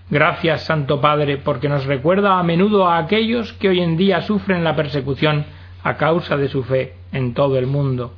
Gracias, 0.08 0.62
Santo 0.64 1.00
Padre, 1.00 1.38
porque 1.38 1.68
nos 1.68 1.84
recuerda 1.84 2.38
a 2.38 2.42
menudo 2.44 2.86
a 2.86 2.98
aquellos 2.98 3.52
que 3.54 3.70
hoy 3.70 3.80
en 3.80 3.96
día 3.96 4.22
sufren 4.22 4.62
la 4.62 4.76
persecución 4.76 5.46
a 5.82 5.96
causa 5.96 6.36
de 6.36 6.46
su 6.46 6.62
fe 6.62 6.94
en 7.10 7.34
todo 7.34 7.58
el 7.58 7.66
mundo. 7.66 8.14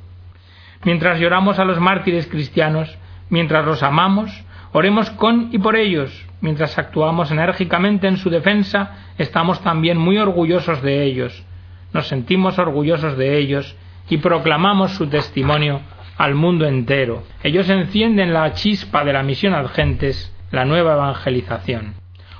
Mientras 0.83 1.19
lloramos 1.19 1.57
a 1.57 1.65
los 1.65 1.79
mártires 1.79 2.27
cristianos, 2.27 2.95
mientras 3.29 3.65
los 3.65 3.81
amamos, 3.81 4.31
oremos 4.71 5.09
con 5.11 5.49
y 5.51 5.57
por 5.57 5.75
ellos. 5.75 6.27
Mientras 6.41 6.77
actuamos 6.77 7.31
enérgicamente 7.31 8.07
en 8.07 8.17
su 8.17 8.29
defensa, 8.29 9.11
estamos 9.17 9.59
también 9.61 9.97
muy 9.97 10.19
orgullosos 10.19 10.83
de 10.83 11.03
ellos. 11.03 11.43
Nos 11.91 12.07
sentimos 12.07 12.59
orgullosos 12.59 13.17
de 13.17 13.39
ellos 13.39 13.75
y 14.09 14.17
proclamamos 14.17 14.91
su 14.91 15.07
testimonio 15.07 15.81
al 16.19 16.35
mundo 16.35 16.67
entero. 16.67 17.23
Ellos 17.41 17.67
encienden 17.67 18.31
la 18.31 18.53
chispa 18.53 19.03
de 19.03 19.13
la 19.13 19.23
misión 19.23 19.55
ad 19.55 19.67
gentes 19.69 20.35
la 20.51 20.65
nueva 20.65 20.93
evangelización. 20.93 21.93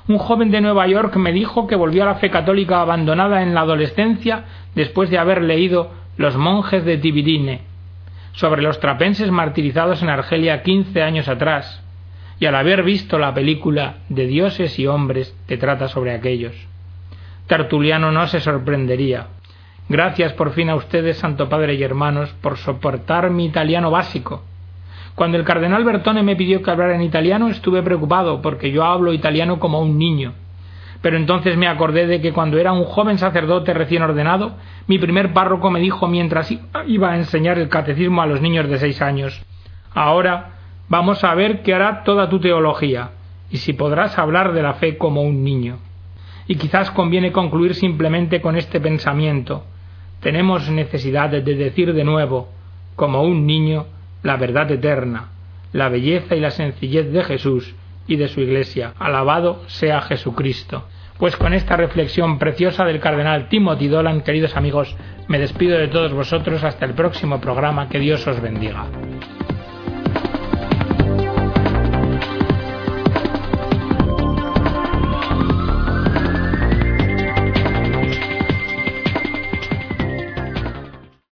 Un 0.07 0.17
joven 0.17 0.49
de 0.49 0.61
Nueva 0.61 0.87
York 0.87 1.15
me 1.17 1.31
dijo 1.31 1.67
que 1.67 1.75
volvió 1.75 2.03
a 2.03 2.07
la 2.07 2.15
fe 2.15 2.31
católica 2.31 2.81
abandonada 2.81 3.43
en 3.43 3.53
la 3.53 3.61
adolescencia 3.61 4.45
después 4.73 5.09
de 5.09 5.19
haber 5.19 5.43
leído 5.43 5.91
Los 6.17 6.35
monjes 6.35 6.83
de 6.83 6.97
Tibirine, 6.97 7.61
sobre 8.33 8.61
los 8.61 8.79
trapenses 8.79 9.29
martirizados 9.29 10.01
en 10.01 10.09
Argelia 10.09 10.63
quince 10.63 11.03
años 11.03 11.27
atrás, 11.27 11.83
y 12.39 12.45
al 12.45 12.55
haber 12.55 12.83
visto 12.83 13.19
la 13.19 13.33
película 13.33 13.97
de 14.09 14.25
dioses 14.25 14.79
y 14.79 14.87
hombres 14.87 15.35
que 15.47 15.57
trata 15.57 15.87
sobre 15.87 16.13
aquellos. 16.13 16.55
Tertuliano 17.47 18.11
no 18.11 18.27
se 18.27 18.39
sorprendería. 18.39 19.27
Gracias 19.89 20.33
por 20.33 20.53
fin 20.53 20.69
a 20.69 20.75
ustedes, 20.75 21.17
Santo 21.17 21.49
Padre 21.49 21.75
y 21.75 21.83
hermanos, 21.83 22.33
por 22.41 22.57
soportar 22.57 23.29
mi 23.29 23.45
italiano 23.45 23.91
básico 23.91 24.43
cuando 25.19 25.37
el 25.37 25.43
cardenal 25.43 25.83
Bertone 25.83 26.23
me 26.23 26.37
pidió 26.37 26.63
que 26.63 26.71
hablara 26.71 26.95
en 26.95 27.01
italiano 27.01 27.49
estuve 27.49 27.83
preocupado 27.83 28.41
porque 28.41 28.71
yo 28.71 28.85
hablo 28.85 29.11
italiano 29.11 29.59
como 29.59 29.81
un 29.81 29.97
niño. 29.97 30.31
Pero 31.01 31.17
entonces 31.17 31.57
me 31.57 31.67
acordé 31.67 32.07
de 32.07 32.21
que 32.21 32.31
cuando 32.31 32.57
era 32.57 32.71
un 32.71 32.85
joven 32.85 33.17
sacerdote 33.17 33.73
recién 33.73 34.01
ordenado, 34.01 34.53
mi 34.87 34.97
primer 34.97 35.33
párroco 35.33 35.71
me 35.71 35.81
dijo 35.81 36.07
mientras 36.07 36.49
iba 36.87 37.11
a 37.11 37.17
enseñar 37.17 37.59
el 37.59 37.67
catecismo 37.67 38.21
a 38.21 38.27
los 38.27 38.39
niños 38.39 38.69
de 38.69 38.77
seis 38.77 39.01
años 39.01 39.43
Ahora 39.93 40.51
vamos 40.87 41.21
a 41.25 41.35
ver 41.35 41.63
qué 41.63 41.73
hará 41.73 42.05
toda 42.05 42.29
tu 42.29 42.39
teología 42.39 43.09
y 43.51 43.57
si 43.57 43.73
podrás 43.73 44.17
hablar 44.17 44.53
de 44.53 44.63
la 44.63 44.75
fe 44.75 44.97
como 44.97 45.21
un 45.23 45.43
niño. 45.43 45.79
Y 46.47 46.55
quizás 46.55 46.91
conviene 46.91 47.33
concluir 47.33 47.75
simplemente 47.75 48.39
con 48.39 48.55
este 48.55 48.79
pensamiento. 48.79 49.65
Tenemos 50.21 50.69
necesidad 50.69 51.29
de 51.29 51.41
decir 51.41 51.93
de 51.93 52.05
nuevo, 52.05 52.47
como 52.95 53.23
un 53.23 53.45
niño, 53.45 53.98
la 54.23 54.37
verdad 54.37 54.71
eterna, 54.71 55.29
la 55.71 55.89
belleza 55.89 56.35
y 56.35 56.39
la 56.39 56.51
sencillez 56.51 57.11
de 57.11 57.23
Jesús 57.23 57.75
y 58.07 58.17
de 58.17 58.27
su 58.27 58.41
Iglesia. 58.41 58.93
Alabado 58.99 59.63
sea 59.67 60.01
Jesucristo. 60.01 60.85
Pues 61.17 61.35
con 61.35 61.53
esta 61.53 61.75
reflexión 61.75 62.39
preciosa 62.39 62.85
del 62.85 62.99
cardenal 62.99 63.49
Timothy 63.49 63.87
Dolan, 63.87 64.21
queridos 64.21 64.55
amigos, 64.55 64.95
me 65.27 65.37
despido 65.37 65.77
de 65.77 65.89
todos 65.89 66.13
vosotros 66.13 66.63
hasta 66.63 66.85
el 66.85 66.93
próximo 66.93 67.41
programa. 67.41 67.89
Que 67.89 67.99
Dios 67.99 68.25
os 68.25 68.41
bendiga. 68.41 68.85